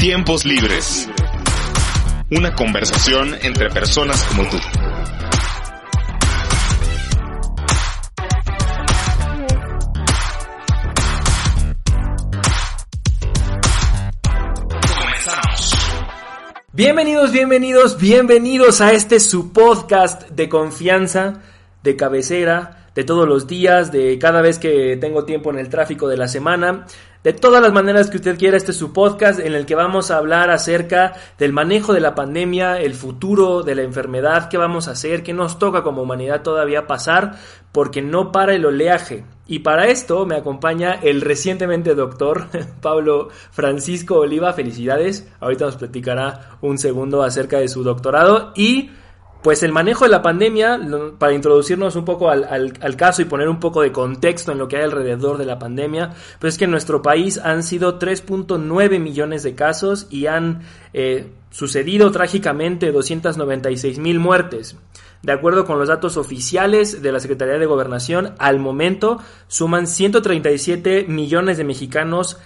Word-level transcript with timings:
Tiempos 0.00 0.46
libres. 0.46 1.10
Una 2.30 2.54
conversación 2.54 3.34
entre 3.42 3.68
personas 3.68 4.24
como 4.24 4.48
tú. 4.48 4.56
Bienvenidos, 16.72 17.30
bienvenidos, 17.30 18.00
bienvenidos 18.00 18.80
a 18.80 18.92
este 18.92 19.20
su 19.20 19.52
podcast 19.52 20.30
de 20.30 20.48
confianza, 20.48 21.42
de 21.82 21.96
cabecera, 21.96 22.88
de 22.94 23.04
todos 23.04 23.28
los 23.28 23.46
días, 23.46 23.92
de 23.92 24.18
cada 24.18 24.40
vez 24.40 24.58
que 24.58 24.96
tengo 24.96 25.26
tiempo 25.26 25.50
en 25.50 25.58
el 25.58 25.68
tráfico 25.68 26.08
de 26.08 26.16
la 26.16 26.26
semana. 26.26 26.86
De 27.22 27.34
todas 27.34 27.60
las 27.60 27.74
maneras 27.74 28.08
que 28.08 28.16
usted 28.16 28.38
quiera, 28.38 28.56
este 28.56 28.70
es 28.70 28.78
su 28.78 28.94
podcast 28.94 29.40
en 29.40 29.52
el 29.52 29.66
que 29.66 29.74
vamos 29.74 30.10
a 30.10 30.16
hablar 30.16 30.48
acerca 30.50 31.12
del 31.38 31.52
manejo 31.52 31.92
de 31.92 32.00
la 32.00 32.14
pandemia, 32.14 32.80
el 32.80 32.94
futuro 32.94 33.62
de 33.62 33.74
la 33.74 33.82
enfermedad, 33.82 34.48
qué 34.48 34.56
vamos 34.56 34.88
a 34.88 34.92
hacer, 34.92 35.22
qué 35.22 35.34
nos 35.34 35.58
toca 35.58 35.82
como 35.82 36.00
humanidad 36.00 36.40
todavía 36.40 36.86
pasar, 36.86 37.36
porque 37.72 38.00
no 38.00 38.32
para 38.32 38.54
el 38.54 38.64
oleaje. 38.64 39.26
Y 39.46 39.58
para 39.58 39.88
esto 39.88 40.24
me 40.24 40.34
acompaña 40.34 40.94
el 40.94 41.20
recientemente 41.20 41.94
doctor 41.94 42.46
Pablo 42.80 43.28
Francisco 43.50 44.14
Oliva. 44.14 44.54
Felicidades. 44.54 45.28
Ahorita 45.40 45.66
nos 45.66 45.76
platicará 45.76 46.56
un 46.62 46.78
segundo 46.78 47.22
acerca 47.22 47.58
de 47.58 47.68
su 47.68 47.82
doctorado 47.82 48.54
y 48.56 48.92
pues 49.42 49.62
el 49.62 49.72
manejo 49.72 50.04
de 50.04 50.10
la 50.10 50.22
pandemia, 50.22 50.78
para 51.18 51.32
introducirnos 51.32 51.96
un 51.96 52.04
poco 52.04 52.28
al, 52.30 52.96
caso 52.96 53.22
y 53.22 53.24
poner 53.24 53.48
un 53.48 53.58
poco 53.58 53.80
de 53.80 53.90
contexto 53.90 54.52
en 54.52 54.58
lo 54.58 54.68
que 54.68 54.76
hay 54.76 54.82
alrededor 54.84 55.38
de 55.38 55.46
la 55.46 55.58
pandemia, 55.58 56.14
pues 56.38 56.54
es 56.54 56.58
que 56.58 56.66
en 56.66 56.70
nuestro 56.70 57.00
país 57.00 57.38
han 57.38 57.62
sido 57.62 57.98
3.9 57.98 59.00
millones 59.00 59.42
de 59.42 59.54
casos 59.54 60.06
y 60.10 60.26
han 60.26 60.62
eh, 60.92 61.30
sucedido 61.50 62.10
trágicamente 62.10 62.92
296 62.92 63.98
mil 63.98 64.18
muertes. 64.18 64.76
De 65.22 65.32
acuerdo 65.32 65.66
con 65.66 65.78
los 65.78 65.88
datos 65.88 66.16
oficiales 66.16 67.02
de 67.02 67.12
la 67.12 67.20
Secretaría 67.20 67.58
de 67.58 67.66
Gobernación, 67.66 68.34
al 68.38 68.58
momento 68.58 69.18
suman 69.48 69.86
137 69.86 71.06
millones 71.08 71.58
de 71.58 71.64
mexicanos, 71.64 72.38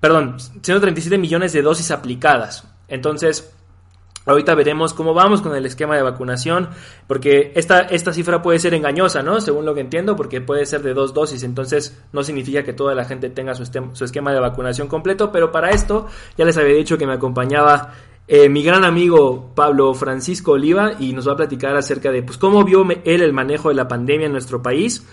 perdón, 0.00 0.36
137 0.38 1.16
millones 1.18 1.52
de 1.52 1.62
dosis 1.62 1.90
aplicadas. 1.90 2.68
Entonces, 2.88 3.55
Ahorita 4.26 4.54
veremos 4.54 4.92
cómo 4.92 5.14
vamos 5.14 5.40
con 5.40 5.54
el 5.54 5.64
esquema 5.64 5.96
de 5.96 6.02
vacunación, 6.02 6.68
porque 7.06 7.52
esta, 7.54 7.82
esta 7.82 8.12
cifra 8.12 8.42
puede 8.42 8.58
ser 8.58 8.74
engañosa, 8.74 9.22
¿no? 9.22 9.40
Según 9.40 9.64
lo 9.64 9.74
que 9.74 9.80
entiendo, 9.80 10.16
porque 10.16 10.40
puede 10.40 10.66
ser 10.66 10.82
de 10.82 10.94
dos 10.94 11.14
dosis, 11.14 11.44
entonces 11.44 11.96
no 12.12 12.22
significa 12.24 12.64
que 12.64 12.72
toda 12.72 12.94
la 12.94 13.04
gente 13.04 13.30
tenga 13.30 13.54
su, 13.54 13.64
su 13.64 14.04
esquema 14.04 14.32
de 14.32 14.40
vacunación 14.40 14.88
completo, 14.88 15.30
pero 15.30 15.52
para 15.52 15.70
esto 15.70 16.06
ya 16.36 16.44
les 16.44 16.56
había 16.58 16.74
dicho 16.74 16.98
que 16.98 17.06
me 17.06 17.14
acompañaba 17.14 17.92
eh, 18.28 18.48
mi 18.48 18.64
gran 18.64 18.82
amigo 18.82 19.52
Pablo 19.54 19.94
Francisco 19.94 20.52
Oliva 20.52 20.94
y 20.98 21.12
nos 21.12 21.28
va 21.28 21.34
a 21.34 21.36
platicar 21.36 21.76
acerca 21.76 22.10
de 22.10 22.24
pues, 22.24 22.38
cómo 22.38 22.64
vio 22.64 22.84
él 23.04 23.22
el 23.22 23.32
manejo 23.32 23.68
de 23.68 23.76
la 23.76 23.86
pandemia 23.86 24.26
en 24.26 24.32
nuestro 24.32 24.62
país 24.62 25.06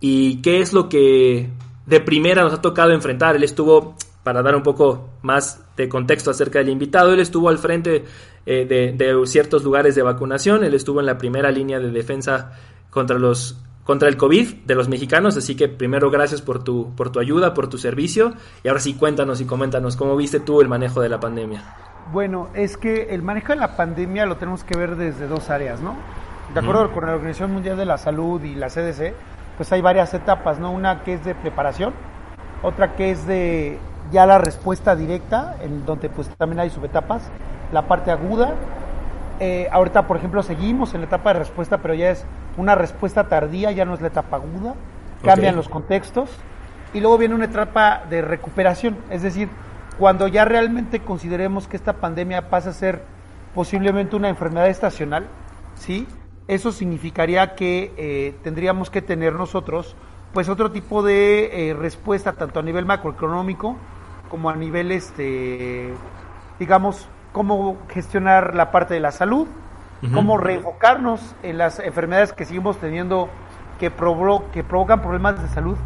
y 0.00 0.42
qué 0.42 0.60
es 0.60 0.74
lo 0.74 0.90
que 0.90 1.48
de 1.86 2.00
primera 2.00 2.42
nos 2.42 2.52
ha 2.52 2.60
tocado 2.60 2.92
enfrentar. 2.92 3.36
Él 3.36 3.44
estuvo 3.44 3.94
para 4.28 4.42
dar 4.42 4.54
un 4.54 4.62
poco 4.62 5.08
más 5.22 5.64
de 5.74 5.88
contexto 5.88 6.30
acerca 6.30 6.58
del 6.58 6.68
invitado, 6.68 7.14
él 7.14 7.20
estuvo 7.20 7.48
al 7.48 7.56
frente 7.56 8.04
eh, 8.44 8.66
de, 8.66 9.26
ciertos 9.26 9.64
lugares 9.64 9.94
de 9.94 10.02
vacunación, 10.02 10.64
él 10.64 10.74
estuvo 10.74 11.00
en 11.00 11.06
la 11.06 11.16
primera 11.16 11.50
línea 11.50 11.80
de 11.80 11.90
defensa 11.90 12.52
contra 12.90 13.18
los 13.18 13.58
contra 13.84 14.06
el 14.06 14.18
COVID 14.18 14.66
de 14.66 14.74
los 14.74 14.90
mexicanos, 14.90 15.38
así 15.38 15.56
que 15.56 15.66
primero 15.66 16.10
gracias 16.10 16.42
por 16.42 16.62
tu 16.62 16.94
por 16.94 17.10
tu 17.10 17.20
ayuda, 17.20 17.54
por 17.54 17.70
tu 17.70 17.78
servicio 17.78 18.34
y 18.62 18.68
ahora 18.68 18.80
sí 18.80 18.92
cuéntanos 18.92 19.40
y 19.40 19.46
coméntanos 19.46 19.96
cómo 19.96 20.14
viste 20.14 20.40
tú 20.40 20.60
el 20.60 20.68
manejo 20.68 21.00
de 21.00 21.08
la 21.08 21.18
pandemia. 21.18 21.64
Bueno, 22.12 22.48
es 22.52 22.76
que 22.76 23.04
el 23.14 23.22
manejo 23.22 23.54
de 23.54 23.60
la 23.60 23.76
pandemia 23.78 24.26
lo 24.26 24.36
tenemos 24.36 24.62
que 24.62 24.76
ver 24.76 24.96
desde 24.96 25.26
dos 25.26 25.48
áreas, 25.48 25.80
¿no? 25.80 25.96
De 26.52 26.60
acuerdo 26.60 26.92
con 26.92 27.06
la 27.06 27.14
Organización 27.14 27.54
Mundial 27.54 27.78
de 27.78 27.86
la 27.86 27.96
Salud 27.96 28.42
y 28.44 28.54
la 28.56 28.68
CDC, 28.68 29.14
pues 29.56 29.72
hay 29.72 29.80
varias 29.80 30.12
etapas, 30.12 30.58
¿no? 30.58 30.70
Una 30.70 31.02
que 31.02 31.14
es 31.14 31.24
de 31.24 31.34
preparación, 31.34 31.94
otra 32.62 32.94
que 32.94 33.10
es 33.10 33.26
de 33.26 33.78
ya 34.10 34.26
la 34.26 34.38
respuesta 34.38 34.96
directa, 34.96 35.56
en 35.62 35.84
donde 35.84 36.08
pues 36.08 36.28
también 36.36 36.60
hay 36.60 36.70
subetapas, 36.70 37.22
la 37.72 37.82
parte 37.82 38.10
aguda. 38.10 38.54
Eh, 39.40 39.68
ahorita, 39.70 40.06
por 40.06 40.16
ejemplo, 40.16 40.42
seguimos 40.42 40.94
en 40.94 41.02
la 41.02 41.06
etapa 41.06 41.32
de 41.32 41.40
respuesta, 41.40 41.78
pero 41.78 41.94
ya 41.94 42.10
es 42.10 42.24
una 42.56 42.74
respuesta 42.74 43.28
tardía, 43.28 43.70
ya 43.70 43.84
no 43.84 43.94
es 43.94 44.00
la 44.00 44.08
etapa 44.08 44.36
aguda, 44.36 44.74
cambian 45.22 45.56
los 45.56 45.68
contextos. 45.68 46.30
Y 46.94 47.00
luego 47.00 47.18
viene 47.18 47.34
una 47.34 47.44
etapa 47.44 48.02
de 48.08 48.22
recuperación, 48.22 48.96
es 49.10 49.22
decir, 49.22 49.48
cuando 49.98 50.26
ya 50.26 50.44
realmente 50.44 51.00
consideremos 51.00 51.68
que 51.68 51.76
esta 51.76 51.94
pandemia 51.94 52.48
pasa 52.48 52.70
a 52.70 52.72
ser 52.72 53.02
posiblemente 53.54 54.16
una 54.16 54.28
enfermedad 54.28 54.68
estacional, 54.68 55.26
¿sí? 55.74 56.06
Eso 56.46 56.72
significaría 56.72 57.54
que 57.54 57.92
eh, 57.98 58.34
tendríamos 58.42 58.88
que 58.88 59.02
tener 59.02 59.34
nosotros 59.34 59.96
pues 60.32 60.48
otro 60.48 60.70
tipo 60.70 61.02
de 61.02 61.70
eh, 61.70 61.74
respuesta 61.74 62.34
tanto 62.34 62.60
a 62.60 62.62
nivel 62.62 62.86
macroeconómico 62.86 63.76
como 64.28 64.50
a 64.50 64.56
nivel, 64.56 64.92
este, 64.92 65.92
digamos, 66.58 67.08
cómo 67.32 67.76
gestionar 67.88 68.54
la 68.54 68.70
parte 68.70 68.94
de 68.94 69.00
la 69.00 69.12
salud, 69.12 69.46
cómo 70.14 70.38
reenfocarnos 70.38 71.34
en 71.42 71.58
las 71.58 71.80
enfermedades 71.80 72.32
que 72.32 72.44
seguimos 72.44 72.78
teniendo 72.78 73.28
que, 73.80 73.90
que 74.52 74.64
provocan 74.64 75.00
problemas 75.00 75.42
de 75.42 75.48
salud 75.48 75.76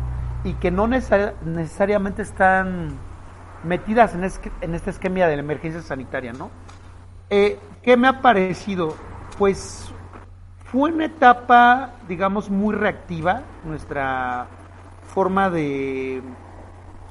y 0.44 0.53
que 0.54 0.70
no 0.70 0.86
necesariamente 0.86 2.22
están 2.22 2.98
metidas 3.64 4.14
en, 4.14 4.25
en 4.60 4.74
este 4.74 4.91
esquema 4.91 5.26
de 5.26 5.36
la 5.36 5.42
emergencia 5.42 5.80
sanitaria, 5.80 6.32
¿no? 6.32 6.50
Eh, 7.30 7.59
¿Qué 7.82 7.97
me 7.97 8.09
ha 8.09 8.20
parecido? 8.20 8.94
Pues 9.38 9.92
fue 10.64 10.92
una 10.92 11.06
etapa, 11.06 11.92
digamos, 12.09 12.50
muy 12.50 12.74
reactiva, 12.74 13.42
nuestra 13.64 14.47
forma 15.14 15.48
de 15.48 16.22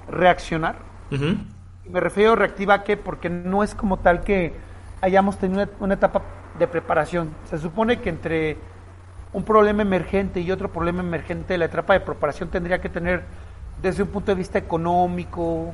reaccionar 0.08 0.91
me 1.12 2.00
refiero 2.00 2.36
reactiva 2.36 2.76
a 2.76 2.84
qué, 2.84 2.98
porque 2.98 3.30
no 3.30 3.64
es 3.64 3.76
como 3.76 3.98
tal 3.98 4.22
que 4.22 4.54
hayamos 5.02 5.38
tenido 5.38 5.68
una, 5.80 5.96
etapa 5.96 6.22
de 6.58 6.68
preparación. 6.68 7.32
Se 7.46 7.58
supone 7.58 8.00
que 8.00 8.10
entre 8.10 8.58
un 9.34 9.44
problema 9.44 9.82
emergente 9.82 10.42
y 10.42 10.52
otro 10.52 10.72
problema 10.72 11.02
emergente, 11.02 11.58
la 11.58 11.66
etapa 11.66 11.94
de 11.94 12.02
preparación 12.02 12.50
tendría 12.50 12.80
que 12.80 12.90
tener 12.90 13.24
desde 13.82 14.04
un 14.04 14.10
punto 14.10 14.32
de 14.32 14.36
vista 14.36 14.60
económico, 14.60 15.74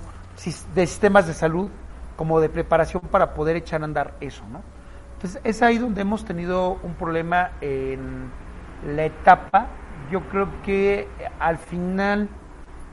de 0.73 0.87
sistemas 0.87 1.27
de 1.27 1.33
salud, 1.33 1.69
como 2.15 2.39
de 2.39 2.49
preparación 2.49 3.01
para 3.11 3.33
poder 3.33 3.57
echar 3.57 3.81
a 3.81 3.85
andar 3.85 4.13
eso, 4.21 4.43
¿no? 4.51 4.61
Entonces 5.15 5.41
es 5.43 5.61
ahí 5.61 5.77
donde 5.77 6.01
hemos 6.01 6.25
tenido 6.25 6.77
un 6.83 6.93
problema 6.93 7.51
en 7.59 8.29
la 8.85 9.05
etapa. 9.05 9.67
Yo 10.11 10.21
creo 10.29 10.47
que 10.63 11.07
al 11.39 11.57
final 11.57 12.29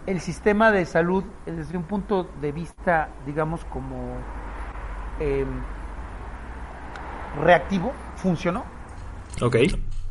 el 0.06 0.20
sistema 0.20 0.70
de 0.70 0.84
salud, 0.84 1.25
desde 1.47 1.76
un 1.76 1.84
punto 1.84 2.28
de 2.41 2.53
vista, 2.53 3.09
digamos, 3.26 3.65
como 3.65 4.16
em, 5.19 5.48
reactivo, 7.41 7.92
funcionó. 8.16 8.64
Ok. 9.41 9.56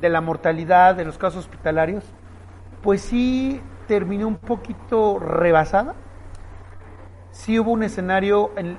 de 0.00 0.08
la 0.08 0.20
mortalidad 0.20 0.94
de 0.94 1.04
los 1.04 1.18
casos 1.18 1.40
hospitalarios, 1.40 2.04
pues 2.82 3.00
sí 3.00 3.60
terminó 3.86 4.28
un 4.28 4.36
poquito 4.36 5.18
rebasada. 5.18 5.94
Sí 7.30 7.58
hubo 7.58 7.72
un 7.72 7.82
escenario, 7.82 8.50
en, 8.56 8.78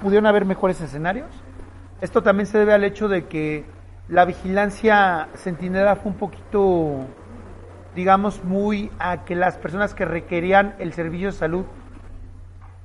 pudieron 0.00 0.26
haber 0.26 0.44
mejores 0.44 0.80
escenarios. 0.80 1.28
Esto 2.00 2.22
también 2.22 2.46
se 2.46 2.58
debe 2.58 2.72
al 2.72 2.84
hecho 2.84 3.08
de 3.08 3.26
que 3.26 3.64
la 4.08 4.24
vigilancia 4.24 5.28
centinela 5.36 5.96
fue 5.96 6.12
un 6.12 6.18
poquito 6.18 7.06
digamos, 7.94 8.44
muy 8.44 8.90
a 8.98 9.24
que 9.24 9.34
las 9.34 9.56
personas 9.56 9.94
que 9.94 10.04
requerían 10.04 10.74
el 10.78 10.92
servicio 10.92 11.28
de 11.28 11.32
salud 11.32 11.64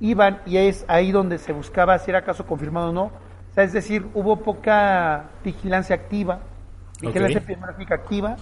iban 0.00 0.40
y 0.44 0.58
es 0.58 0.84
ahí 0.88 1.12
donde 1.12 1.38
se 1.38 1.52
buscaba 1.52 1.98
si 1.98 2.10
era 2.10 2.22
caso 2.22 2.46
confirmado 2.46 2.90
o 2.90 2.92
no. 2.92 3.10
Sea, 3.56 3.64
es 3.64 3.72
decir, 3.72 4.06
hubo 4.12 4.36
poca 4.42 5.30
vigilancia 5.42 5.96
activa, 5.96 6.40
vigilancia 7.00 7.38
epidemiológica 7.38 7.94
activa. 7.94 8.36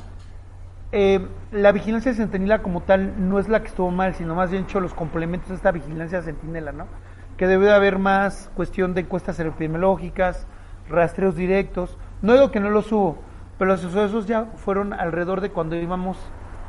Eh, 0.90 1.24
la 1.52 1.70
vigilancia 1.70 2.12
centinela 2.14 2.62
como 2.62 2.80
tal 2.80 3.28
no 3.28 3.38
es 3.38 3.48
la 3.48 3.60
que 3.60 3.68
estuvo 3.68 3.92
mal, 3.92 4.16
sino 4.16 4.34
más 4.34 4.50
bien 4.50 4.64
hecho 4.64 4.80
los 4.80 4.92
complementos 4.92 5.50
de 5.50 5.54
esta 5.54 5.70
vigilancia 5.70 6.20
centinela, 6.20 6.72
¿no? 6.72 6.88
Que 7.36 7.46
debe 7.46 7.66
de 7.66 7.74
haber 7.74 8.00
más 8.00 8.50
cuestión 8.56 8.92
de 8.94 9.02
encuestas 9.02 9.38
epidemiológicas, 9.38 10.48
rastreos 10.88 11.36
directos. 11.36 11.96
No 12.20 12.32
digo 12.32 12.50
que 12.50 12.58
no 12.58 12.70
los 12.70 12.90
hubo, 12.90 13.16
pero 13.56 13.70
los 13.70 13.82
sucesos 13.82 14.26
ya 14.26 14.46
fueron 14.56 14.92
alrededor 14.92 15.40
de 15.40 15.50
cuando 15.50 15.76
íbamos 15.76 16.18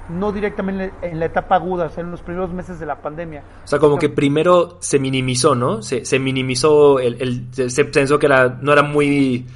no 0.09 0.31
directamente 0.31 0.93
en 1.01 1.19
la 1.19 1.25
etapa 1.25 1.55
aguda, 1.55 1.85
o 1.85 1.89
sea, 1.89 2.03
en 2.03 2.11
los 2.11 2.21
primeros 2.21 2.53
meses 2.53 2.79
de 2.79 2.85
la 2.85 3.01
pandemia. 3.01 3.43
O 3.63 3.67
sea, 3.67 3.79
como 3.79 3.97
que 3.97 4.09
primero 4.09 4.77
se 4.79 4.99
minimizó, 4.99 5.55
¿no? 5.55 5.81
Se, 5.81 6.05
se 6.05 6.19
minimizó, 6.19 6.99
el, 6.99 7.21
el, 7.21 7.69
se 7.71 7.85
pensó 7.85 8.19
que 8.19 8.27
era, 8.27 8.49
no 8.61 8.71
era 8.73 8.83
muy 8.83 9.47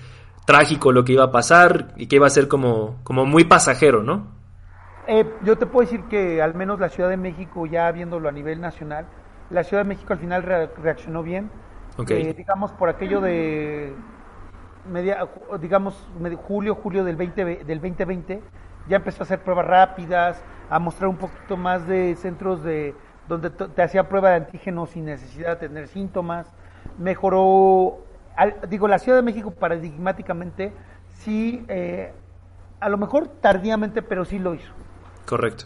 trágico 0.46 0.92
lo 0.92 1.04
que 1.04 1.14
iba 1.14 1.26
a 1.26 1.32
pasar 1.32 1.94
y 1.96 2.08
que 2.08 2.16
iba 2.16 2.26
a 2.26 2.32
ser 2.32 2.48
como, 2.48 2.98
como 3.04 3.26
muy 3.26 3.44
pasajero, 3.44 4.02
¿no? 4.02 4.28
Eh, 5.08 5.26
yo 5.44 5.58
te 5.58 5.66
puedo 5.66 5.88
decir 5.88 6.06
que 6.10 6.42
al 6.42 6.56
menos 6.56 6.80
la 6.80 6.90
Ciudad 6.90 7.10
de 7.10 7.18
México, 7.18 7.66
ya 7.66 7.92
viéndolo 7.92 8.30
a 8.30 8.32
nivel 8.32 8.62
nacional, 8.62 9.08
la 9.50 9.64
Ciudad 9.64 9.84
de 9.84 9.90
México 9.90 10.14
al 10.14 10.20
final 10.20 10.44
reaccionó 10.44 11.24
bien. 11.24 11.50
Okay. 11.98 12.22
Eh, 12.22 12.34
digamos, 12.34 12.72
por 12.72 12.90
aquello 12.90 13.20
de 13.20 13.94
media, 14.90 15.28
digamos, 15.60 16.08
julio, 16.48 16.76
julio 16.76 17.04
del, 17.04 17.16
20, 17.16 17.64
del 17.66 17.82
2020, 17.82 18.42
ya 18.90 18.98
empezó 18.98 19.22
a 19.22 19.24
hacer 19.24 19.40
pruebas 19.40 19.68
rápidas, 19.68 20.44
a 20.70 20.80
mostrar 20.80 21.08
un 21.08 21.18
poquito 21.18 21.56
más 21.56 21.88
de 21.88 22.16
centros 22.16 22.64
de 22.64 22.94
donde 23.28 23.52
te 23.52 23.82
hacía 23.82 24.10
prueba 24.10 24.32
de 24.32 24.36
antígenos 24.38 24.90
sin 24.90 25.06
necesidad 25.06 25.60
de 25.60 25.68
tener 25.68 25.88
síntomas. 25.88 26.48
Mejoró, 26.98 28.00
digo, 28.68 28.88
la 28.88 28.98
Ciudad 28.98 29.20
de 29.20 29.22
México 29.22 29.52
paradigmáticamente 29.52 30.74
sí, 31.20 31.64
eh, 31.68 32.12
a 32.80 32.90
lo 32.90 32.98
mejor 32.98 33.28
tardíamente, 33.40 34.02
pero 34.02 34.26
sí 34.26 34.40
lo 34.40 34.56
hizo. 34.56 34.72
Correcto. 35.26 35.66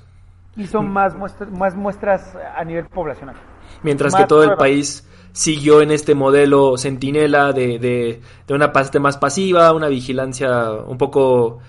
Hizo 0.58 0.84
más 0.84 1.16
muestras, 1.16 1.50
más 1.50 1.76
muestras 1.76 2.38
a 2.56 2.64
nivel 2.64 2.86
poblacional. 2.86 3.36
Mientras 3.82 4.14
que 4.14 4.26
todo 4.26 4.44
el 4.44 4.56
país 4.56 5.08
siguió 5.32 5.82
en 5.82 5.92
este 5.92 6.14
modelo 6.14 6.78
centinela 6.78 7.54
de, 7.54 7.80
de, 7.80 8.22
de, 8.46 8.54
una 8.54 8.72
parte 8.72 9.00
más 9.00 9.18
pasiva, 9.18 9.74
una 9.74 9.88
vigilancia 9.88 10.72
un 10.72 10.98
poco, 10.98 11.60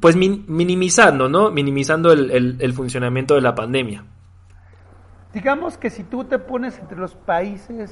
pues 0.00 0.16
min, 0.16 0.44
minimizando, 0.48 1.28
¿no? 1.28 1.50
Minimizando 1.50 2.12
el, 2.12 2.30
el, 2.30 2.56
el, 2.60 2.72
funcionamiento 2.72 3.34
de 3.34 3.40
la 3.40 3.54
pandemia. 3.54 4.04
Digamos 5.32 5.76
que 5.76 5.90
si 5.90 6.04
tú 6.04 6.24
te 6.24 6.38
pones 6.38 6.78
entre 6.78 6.98
los 6.98 7.14
países, 7.14 7.90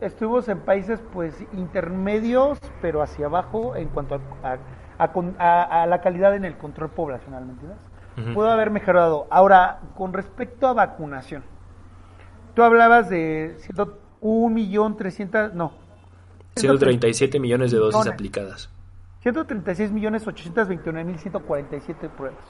estuvimos 0.00 0.48
en 0.48 0.60
países 0.60 1.00
pues 1.12 1.34
intermedios, 1.52 2.58
pero 2.80 3.02
hacia 3.02 3.26
abajo 3.26 3.76
en 3.76 3.88
cuanto 3.88 4.20
a, 4.42 4.58
a, 4.98 5.12
a, 5.38 5.82
a 5.82 5.86
la 5.86 6.00
calidad 6.00 6.34
en 6.34 6.44
el 6.44 6.56
control 6.56 6.90
poblacional, 6.90 7.44
¿me 7.44 7.52
entiendes? 7.52 7.78
Uh 8.16 8.20
-huh. 8.20 8.34
Pudo 8.34 8.50
haber 8.50 8.70
mejorado. 8.70 9.26
Ahora, 9.30 9.80
con 9.96 10.12
respecto 10.12 10.68
a 10.68 10.72
vacunación, 10.72 11.42
tú 12.54 12.62
hablabas 12.62 13.10
de 13.10 13.56
un 14.20 14.54
millón 14.54 14.96
trescientos, 14.96 15.52
no. 15.54 15.72
137 16.56 17.40
millones 17.40 17.72
de 17.72 17.78
dosis 17.78 17.98
millones, 17.98 18.12
aplicadas. 18.14 18.73
136 19.24 19.90
millones 19.90 20.26
829 20.26 21.02
mil 21.02 21.18
147 21.18 22.10
pruebas, 22.10 22.44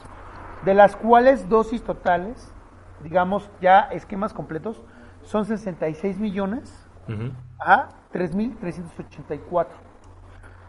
de 0.65 0.75
las 0.75 0.97
cuales 0.97 1.49
dosis 1.49 1.85
totales, 1.85 2.53
digamos 3.05 3.49
ya 3.61 3.83
esquemas 3.93 4.35
completos, 4.35 4.83
son 5.23 5.45
66 5.45 6.19
millones 6.19 6.85
uh 7.07 7.13
-huh. 7.13 7.33
a 7.61 7.91
3.384. 8.13 9.69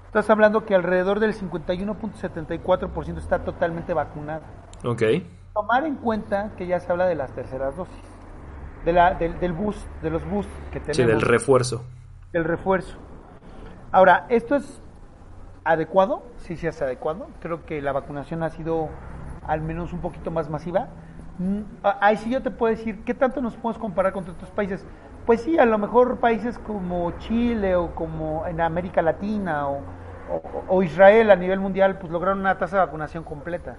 Estás 0.06 0.30
hablando 0.30 0.64
que 0.64 0.76
alrededor 0.76 1.20
del 1.20 1.34
51.74% 1.34 3.18
está 3.18 3.40
totalmente 3.40 3.96
vacunado. 3.96 4.44
Ok. 4.84 5.02
Tomar 5.56 5.88
en 5.88 5.96
cuenta 5.96 6.52
que 6.56 6.68
ya 6.68 6.80
se 6.80 6.92
habla 6.92 7.08
de 7.08 7.16
las 7.16 7.32
terceras 7.34 7.76
dosis, 7.76 7.96
de 8.86 8.94
la, 8.94 9.16
del, 9.16 9.40
del 9.40 9.54
bus, 9.54 9.84
de 10.04 10.12
los 10.12 10.24
bus 10.30 10.46
que 10.72 10.80
tenemos. 10.80 10.98
Sí, 10.98 11.04
del 11.04 11.22
refuerzo. 11.22 11.84
Del 12.32 12.44
refuerzo. 12.44 12.96
Ahora, 13.92 14.28
¿esto 14.30 14.56
es 14.56 14.84
adecuado? 15.66 16.24
Sí, 16.38 16.56
sí 16.56 16.68
es 16.68 16.82
adecuado. 16.82 17.28
Creo 17.42 17.66
que 17.66 17.82
la 17.82 17.92
vacunación 17.92 18.44
ha 18.44 18.50
sido 18.50 18.88
al 19.46 19.62
menos 19.62 19.92
un 19.92 20.00
poquito 20.00 20.32
más 20.32 20.50
masiva. 20.50 20.88
Ahí 22.00 22.16
sí 22.16 22.30
yo 22.30 22.42
te 22.42 22.52
puedo 22.52 22.74
decir, 22.74 23.04
¿qué 23.04 23.14
tanto 23.14 23.42
nos 23.42 23.56
podemos 23.56 23.78
comparar 23.78 24.14
con 24.14 24.24
otros 24.30 24.50
países? 24.52 24.86
Pues 25.26 25.42
sí, 25.42 25.58
a 25.60 25.66
lo 25.66 25.78
mejor 25.78 26.20
países 26.20 26.58
como 26.60 27.12
Chile 27.20 27.76
o 27.76 27.94
como 27.94 28.46
en 28.48 28.62
América 28.62 29.02
Latina 29.02 29.68
o, 29.68 29.80
o, 30.32 30.64
o 30.70 30.84
Israel 30.84 31.32
a 31.32 31.36
nivel 31.36 31.60
mundial, 31.60 31.98
pues 31.98 32.12
lograron 32.12 32.40
una 32.40 32.58
tasa 32.58 32.78
de 32.78 32.86
vacunación 32.86 33.24
completa. 33.24 33.76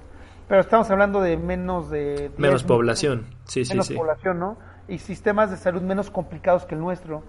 Pero 0.48 0.60
estamos 0.60 0.90
hablando 0.90 1.20
de 1.20 1.36
menos 1.36 1.90
de... 1.90 2.30
Menos 2.36 2.62
población, 2.62 3.26
sí, 3.44 3.64
sí, 3.64 3.72
menos 3.72 3.90
población, 3.90 4.38
¿no? 4.38 4.56
Y 4.86 4.98
sistemas 4.98 5.50
de 5.50 5.56
salud 5.56 5.82
menos 5.82 6.10
complicados 6.10 6.66
que 6.66 6.74
el 6.74 6.80
nuestro. 6.80 7.22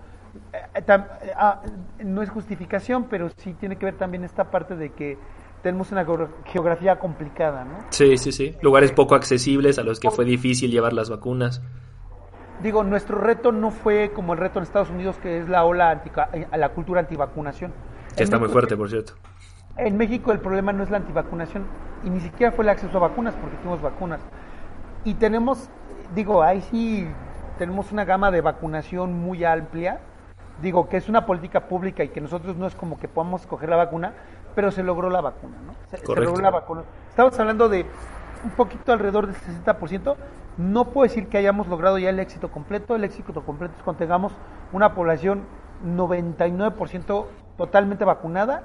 Eh, 0.53 0.81
eh, 0.87 1.33
ah, 1.35 1.61
no 2.03 2.21
es 2.21 2.29
justificación, 2.29 3.05
pero 3.09 3.29
sí 3.29 3.53
tiene 3.53 3.77
que 3.77 3.85
ver 3.85 3.97
también 3.97 4.23
esta 4.23 4.51
parte 4.51 4.75
de 4.75 4.91
que 4.91 5.17
tenemos 5.63 5.91
una 5.91 6.05
geografía 6.45 6.99
complicada, 6.99 7.65
¿no? 7.65 7.77
Sí, 7.89 8.17
sí, 8.17 8.31
sí. 8.31 8.55
Lugares 8.61 8.91
poco 8.91 9.15
accesibles 9.15 9.79
a 9.79 9.83
los 9.83 9.99
que 9.99 10.11
fue 10.11 10.25
difícil 10.25 10.71
llevar 10.71 10.93
las 10.93 11.09
vacunas. 11.09 11.61
Digo, 12.61 12.83
nuestro 12.83 13.19
reto 13.19 13.51
no 13.51 13.71
fue 13.71 14.11
como 14.13 14.33
el 14.33 14.39
reto 14.39 14.59
en 14.59 14.63
Estados 14.63 14.89
Unidos, 14.89 15.17
que 15.17 15.39
es 15.39 15.49
la 15.49 15.63
ola 15.63 15.91
anti, 15.91 16.09
a 16.15 16.57
la 16.57 16.69
cultura 16.69 17.01
antivacunación. 17.01 17.73
Que 18.15 18.23
está 18.23 18.39
muy 18.39 18.49
fuerte, 18.49 18.75
por 18.75 18.89
cierto. 18.89 19.13
En 19.77 19.95
México 19.95 20.31
el 20.31 20.39
problema 20.39 20.73
no 20.73 20.83
es 20.83 20.89
la 20.89 20.97
antivacunación 20.97 21.65
y 22.03 22.09
ni 22.09 22.19
siquiera 22.19 22.51
fue 22.51 22.63
el 22.63 22.69
acceso 22.69 22.97
a 22.97 23.01
vacunas 23.01 23.35
porque 23.35 23.57
tuvimos 23.57 23.81
vacunas. 23.81 24.19
Y 25.03 25.13
tenemos, 25.15 25.69
digo, 26.15 26.41
ahí 26.41 26.61
sí 26.61 27.07
tenemos 27.57 27.91
una 27.91 28.05
gama 28.05 28.31
de 28.31 28.41
vacunación 28.41 29.13
muy 29.13 29.43
amplia. 29.43 29.99
Digo, 30.61 30.89
que 30.89 30.97
es 30.97 31.07
una 31.07 31.25
política 31.25 31.67
pública 31.67 32.03
y 32.03 32.09
que 32.09 32.21
nosotros 32.21 32.55
no 32.55 32.67
es 32.67 32.75
como 32.75 32.99
que 32.99 33.07
podamos 33.07 33.45
coger 33.45 33.69
la 33.69 33.75
vacuna, 33.75 34.13
pero 34.55 34.71
se 34.71 34.83
logró 34.83 35.09
la 35.09 35.21
vacuna, 35.21 35.57
¿no? 35.65 35.73
Se, 35.89 35.97
se 35.97 36.07
logró 36.07 36.41
la 36.41 36.49
vacuna. 36.49 36.83
Estamos 37.09 37.39
hablando 37.39 37.69
de 37.69 37.85
un 38.43 38.51
poquito 38.51 38.91
alrededor 38.91 39.27
del 39.27 39.35
60%. 39.35 40.15
No 40.57 40.85
puedo 40.85 41.07
decir 41.07 41.27
que 41.27 41.37
hayamos 41.37 41.67
logrado 41.67 41.99
ya 41.99 42.09
el 42.09 42.19
éxito 42.19 42.49
completo. 42.49 42.95
El 42.95 43.03
éxito 43.03 43.41
completo 43.43 43.75
es 43.77 43.83
cuando 43.83 43.99
tengamos 43.99 44.33
una 44.71 44.95
población 44.95 45.43
99% 45.85 47.25
totalmente 47.57 48.05
vacunada 48.05 48.63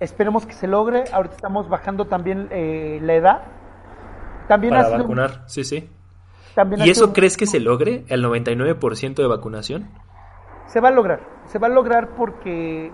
esperemos 0.00 0.46
que 0.46 0.54
se 0.54 0.66
logre. 0.66 1.04
Ahorita 1.12 1.36
estamos 1.36 1.68
bajando 1.68 2.06
también 2.06 2.48
eh, 2.50 2.98
la 3.02 3.14
edad. 3.14 3.42
También 4.48 4.74
Para 4.74 4.88
vacunar, 4.88 5.42
un... 5.42 5.48
sí, 5.48 5.62
sí. 5.62 5.88
También 6.54 6.84
¿Y 6.84 6.90
eso 6.90 7.06
un... 7.06 7.12
crees 7.12 7.36
que 7.36 7.46
se 7.46 7.60
logre, 7.60 8.04
el 8.08 8.24
99% 8.24 9.14
de 9.14 9.26
vacunación? 9.28 9.88
Se 10.70 10.78
va 10.78 10.88
a 10.88 10.92
lograr. 10.92 11.20
Se 11.46 11.58
va 11.58 11.66
a 11.66 11.70
lograr 11.70 12.10
porque, 12.10 12.92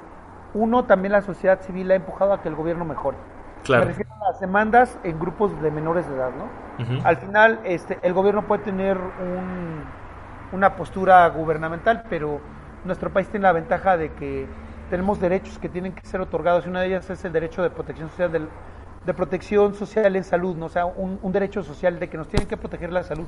uno, 0.55 0.85
también 0.85 1.13
la 1.13 1.21
sociedad 1.21 1.61
civil 1.61 1.91
ha 1.91 1.95
empujado 1.95 2.33
a 2.33 2.41
que 2.41 2.49
el 2.49 2.55
gobierno 2.55 2.87
mejore. 2.87 3.19
Claro. 3.65 3.85
Me 3.85 3.89
refiero 3.91 4.11
a 4.15 4.31
las 4.31 4.41
demandas 4.41 4.99
en 5.05 5.19
grupos 5.21 5.61
de 5.61 5.71
menores 5.71 6.09
de 6.09 6.15
edad, 6.15 6.31
¿no? 6.31 6.45
Uh 6.83 6.89
-huh. 6.89 7.01
Al 7.05 7.19
final, 7.19 7.61
este, 7.65 7.99
el 8.03 8.15
gobierno 8.15 8.43
puede 8.47 8.65
tener 8.65 8.97
un, 8.97 9.85
una 10.53 10.75
postura 10.75 11.29
gubernamental, 11.29 12.05
pero 12.09 12.41
nuestro 12.87 13.11
país 13.11 13.29
tiene 13.29 13.43
la 13.43 13.53
ventaja 13.53 13.99
de 13.99 14.11
que 14.13 14.47
tenemos 14.89 15.21
derechos 15.21 15.59
que 15.59 15.69
tienen 15.69 15.93
que 15.93 16.07
ser 16.07 16.23
otorgados 16.23 16.65
y 16.65 16.71
una 16.71 16.81
de 16.81 16.87
ellas 16.87 17.11
es 17.11 17.25
el 17.27 17.33
derecho 17.33 17.63
de 17.63 17.69
protección 17.69 18.09
social 18.09 18.33
del, 18.33 18.49
de 19.05 19.13
protección 19.13 19.75
social 19.75 20.17
en 20.17 20.25
salud, 20.25 20.57
¿no? 20.57 20.67
o 20.67 20.71
sea, 20.71 20.87
un, 20.87 21.19
un, 21.21 21.33
derecho 21.33 21.63
social 21.63 21.99
de 21.99 22.09
que 22.09 22.17
nos 22.17 22.29
tienen 22.29 22.49
que 22.49 22.57
proteger 22.57 22.91
la 22.91 23.03
salud. 23.03 23.27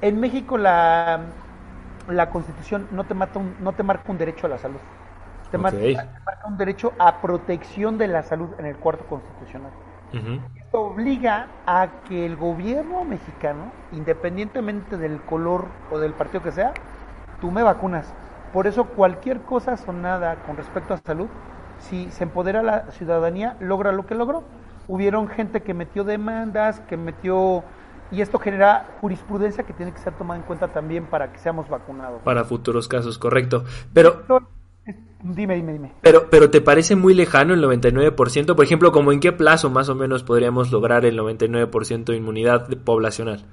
En 0.00 0.18
México 0.20 0.56
la, 0.56 1.20
la 2.08 2.30
Constitución 2.30 2.88
no 2.92 3.04
te, 3.04 3.14
mata 3.14 3.38
un, 3.38 3.56
no 3.60 3.72
te 3.72 3.82
marca 3.82 4.10
un 4.10 4.18
derecho 4.18 4.46
a 4.46 4.50
la 4.50 4.58
salud, 4.58 4.78
te, 5.50 5.56
okay. 5.56 5.94
marca, 5.94 6.12
te, 6.12 6.20
marca, 6.24 6.46
un 6.46 6.56
derecho 6.56 6.92
a 6.98 7.20
protección 7.20 7.98
de 7.98 8.08
la 8.08 8.22
salud 8.22 8.48
en 8.58 8.66
el 8.66 8.76
cuarto 8.76 9.04
constitucional. 9.06 9.72
Uh 10.12 10.16
-huh. 10.16 10.40
Esto 10.54 10.80
obliga 10.82 11.48
a 11.66 11.88
que 12.08 12.24
el 12.24 12.36
gobierno 12.36 13.04
mexicano, 13.04 13.72
independientemente 13.92 14.96
del 14.96 15.20
color 15.22 15.66
o 15.90 15.98
del 15.98 16.12
partido 16.12 16.42
que 16.42 16.52
sea, 16.52 16.72
tú 17.40 17.50
me 17.50 17.62
vacunas 17.62 18.14
por 18.52 18.66
eso 18.66 18.86
cualquier 18.86 19.42
cosa 19.42 19.76
sonada 19.76 20.36
con 20.46 20.56
respecto 20.56 20.94
a 20.94 20.96
salud, 20.96 21.28
si 21.78 22.10
se 22.10 22.24
empodera 22.24 22.62
la 22.62 22.90
ciudadanía, 22.92 23.56
logra 23.60 23.92
lo 23.92 24.06
que 24.06 24.14
logró. 24.14 24.44
Hubieron 24.88 25.28
gente 25.28 25.62
que 25.62 25.74
metió 25.74 26.04
demandas, 26.04 26.80
que 26.80 26.96
metió... 26.96 27.64
Y 28.10 28.20
esto 28.20 28.38
genera 28.38 28.96
jurisprudencia 29.00 29.64
que 29.64 29.72
tiene 29.72 29.92
que 29.92 29.98
ser 29.98 30.14
tomada 30.14 30.38
en 30.38 30.46
cuenta 30.46 30.68
también 30.68 31.06
para 31.06 31.32
que 31.32 31.38
seamos 31.38 31.68
vacunados. 31.68 32.22
Para 32.22 32.44
futuros 32.44 32.88
casos, 32.88 33.18
correcto. 33.18 33.64
Pero... 33.92 34.24
Dime, 35.22 35.56
dime, 35.56 35.72
dime. 35.72 35.92
Pero, 36.02 36.30
pero 36.30 36.50
¿te 36.50 36.60
parece 36.60 36.94
muy 36.94 37.12
lejano 37.12 37.54
el 37.54 37.64
99%? 37.64 38.54
Por 38.54 38.64
ejemplo, 38.64 38.92
¿como 38.92 39.10
en 39.10 39.18
qué 39.18 39.32
plazo 39.32 39.70
más 39.70 39.88
o 39.88 39.96
menos 39.96 40.22
podríamos 40.22 40.70
lograr 40.70 41.04
el 41.04 41.18
99% 41.18 42.04
de 42.04 42.16
inmunidad 42.16 42.68
poblacional? 42.84 43.44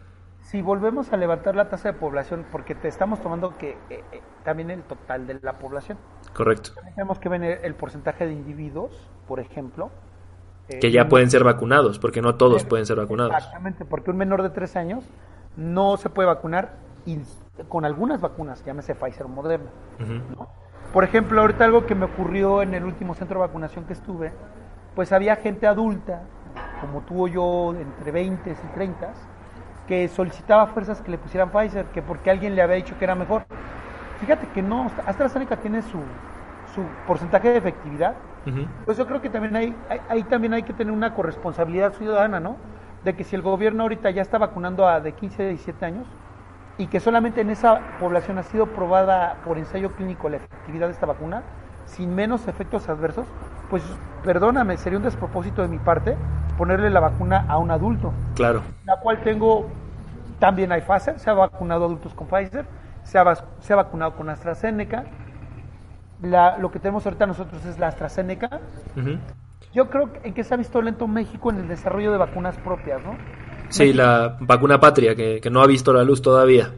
Si 0.41 0.61
volvemos 0.61 1.11
a 1.11 1.17
levantar 1.17 1.55
la 1.55 1.69
tasa 1.69 1.91
de 1.91 1.97
población, 1.97 2.45
porque 2.51 2.75
te 2.75 2.87
estamos 2.87 3.19
tomando 3.21 3.57
que 3.57 3.71
eh, 3.89 4.03
eh, 4.11 4.21
también 4.43 4.69
el 4.69 4.83
total 4.83 5.25
de 5.25 5.39
la 5.41 5.57
población. 5.57 5.97
Correcto. 6.35 6.71
Tenemos 6.93 7.17
que 7.17 7.29
ver 7.29 7.61
el 7.63 7.73
porcentaje 7.73 8.27
de 8.27 8.33
individuos, 8.33 9.09
por 9.27 9.39
ejemplo. 9.39 9.89
Que 10.79 10.91
ya 10.91 11.07
pueden 11.07 11.29
ser 11.29 11.43
vacunados, 11.43 11.99
porque 11.99 12.21
no 12.21 12.35
todos 12.35 12.65
pueden 12.65 12.85
ser 12.85 12.97
vacunados. 12.97 13.33
Exactamente, 13.35 13.85
porque 13.85 14.11
un 14.11 14.17
menor 14.17 14.43
de 14.43 14.49
3 14.49 14.75
años 14.75 15.03
no 15.55 15.97
se 15.97 16.09
puede 16.09 16.27
vacunar 16.27 16.73
y 17.05 17.19
con 17.69 17.85
algunas 17.85 18.21
vacunas, 18.21 18.63
llámese 18.65 18.95
Pfizer 18.95 19.25
o 19.25 19.29
Moderna. 19.29 19.69
Por 20.91 21.03
ejemplo, 21.03 21.41
ahorita 21.41 21.65
algo 21.65 21.85
que 21.85 21.95
me 21.95 22.05
ocurrió 22.05 22.61
en 22.61 22.73
el 22.73 22.83
último 22.83 23.15
centro 23.15 23.39
de 23.39 23.47
vacunación 23.47 23.85
que 23.85 23.93
estuve, 23.93 24.31
pues 24.95 25.11
había 25.11 25.35
gente 25.35 25.67
adulta, 25.67 26.21
como 26.81 27.01
tú 27.01 27.23
o 27.23 27.27
yo, 27.27 27.73
entre 27.75 28.11
20 28.11 28.51
y 28.51 28.73
30, 28.75 29.13
que 29.87 30.07
solicitaba 30.07 30.67
fuerzas 30.67 31.01
que 31.01 31.11
le 31.11 31.17
pusieran 31.17 31.49
Pfizer, 31.49 31.85
que 31.87 32.01
porque 32.01 32.29
alguien 32.29 32.55
le 32.55 32.61
había 32.61 32.75
dicho 32.75 32.97
que 32.97 33.05
era 33.05 33.15
mejor. 33.15 33.45
Fíjate 34.19 34.47
que 34.53 34.61
no, 34.61 34.89
AstraZeneca 35.05 35.57
tiene 35.57 35.81
su, 35.81 35.99
su 36.73 36.83
porcentaje 37.07 37.49
de 37.49 37.57
efectividad. 37.57 38.15
Pues 38.85 38.97
yo 38.97 39.07
creo 39.07 39.21
que 39.21 39.29
también 39.29 39.55
hay, 39.55 39.75
ahí 40.09 40.23
también 40.23 40.53
hay 40.53 40.63
que 40.63 40.73
tener 40.73 40.93
una 40.93 41.13
corresponsabilidad 41.13 41.93
ciudadana, 41.93 42.39
¿no? 42.39 42.57
De 43.03 43.15
que 43.15 43.23
si 43.23 43.35
el 43.35 43.41
gobierno 43.41 43.83
ahorita 43.83 44.09
ya 44.11 44.21
está 44.21 44.37
vacunando 44.37 44.87
a 44.87 44.99
de 44.99 45.13
15 45.13 45.43
a 45.43 45.47
17 45.47 45.85
años, 45.85 46.07
y 46.77 46.87
que 46.87 46.99
solamente 46.99 47.41
en 47.41 47.49
esa 47.49 47.79
población 47.99 48.37
ha 48.39 48.43
sido 48.43 48.67
probada 48.67 49.37
por 49.45 49.57
ensayo 49.57 49.91
clínico 49.91 50.29
la 50.29 50.37
efectividad 50.37 50.87
de 50.87 50.93
esta 50.93 51.05
vacuna, 51.05 51.43
sin 51.85 52.15
menos 52.15 52.47
efectos 52.47 52.89
adversos, 52.89 53.27
pues 53.69 53.83
perdóname, 54.23 54.77
sería 54.77 54.97
un 54.97 55.03
despropósito 55.03 55.61
de 55.61 55.67
mi 55.67 55.77
parte 55.77 56.17
ponerle 56.57 56.89
la 56.89 56.99
vacuna 56.99 57.45
a 57.47 57.57
un 57.57 57.71
adulto. 57.71 58.13
Claro. 58.35 58.61
La 58.85 58.99
cual 58.99 59.21
tengo, 59.21 59.69
también 60.39 60.71
hay 60.71 60.81
Pfizer, 60.81 61.19
se 61.19 61.29
ha 61.29 61.33
vacunado 61.33 61.85
adultos 61.85 62.13
con 62.13 62.27
Pfizer, 62.27 62.65
se 63.03 63.19
ha, 63.19 63.35
se 63.59 63.73
ha 63.73 63.75
vacunado 63.75 64.15
con 64.15 64.29
AstraZeneca. 64.29 65.05
La, 66.23 66.57
lo 66.57 66.71
que 66.71 66.79
tenemos 66.79 67.05
ahorita 67.05 67.25
nosotros 67.27 67.63
es 67.65 67.77
la 67.77 67.87
AstraZeneca. 67.87 68.61
Yo 69.73 69.89
creo 69.89 70.09
en 70.23 70.33
que 70.33 70.43
se 70.43 70.53
ha 70.53 70.57
visto 70.57 70.81
lento 70.81 71.07
México 71.07 71.51
en 71.51 71.57
el 71.57 71.67
desarrollo 71.67 72.11
de 72.11 72.17
vacunas 72.17 72.57
propias, 72.57 73.03
¿no? 73.03 73.17
Sí, 73.69 73.91
la 73.91 74.37
vacuna 74.39 74.79
patria, 74.79 75.15
que, 75.15 75.41
no 75.51 75.61
ha 75.61 75.67
visto 75.67 75.93
la 75.93 76.03
luz 76.03 76.21
todavía. 76.21 76.71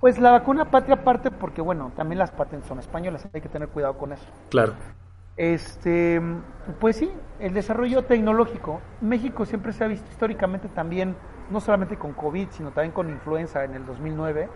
Pues 0.00 0.18
la 0.18 0.32
vacuna 0.32 0.70
patria 0.70 1.02
parte 1.02 1.30
porque, 1.30 1.62
bueno, 1.62 1.92
también 1.96 2.18
las 2.18 2.30
patentes 2.30 2.68
son 2.68 2.78
españolas, 2.78 3.28
hay 3.32 3.40
que 3.40 3.48
tener 3.48 3.68
cuidado 3.68 3.96
con 3.96 4.12
eso. 4.12 4.26
Claro. 4.50 4.74
Este, 5.36 6.20
pues 6.78 6.96
sí, 6.96 7.10
el 7.40 7.54
desarrollo 7.54 8.02
tecnológico. 8.02 8.80
México 9.00 9.46
siempre 9.46 9.72
se 9.72 9.84
ha 9.84 9.88
visto 9.88 10.08
históricamente 10.10 10.68
también, 10.68 11.16
no 11.50 11.60
solamente 11.60 11.96
con 11.96 12.12
COVID, 12.12 12.48
sino 12.50 12.70
también 12.70 12.92
con 12.92 13.08
influenza 13.08 13.64
en 13.64 13.74
el 13.74 13.86
2009. 13.86 14.48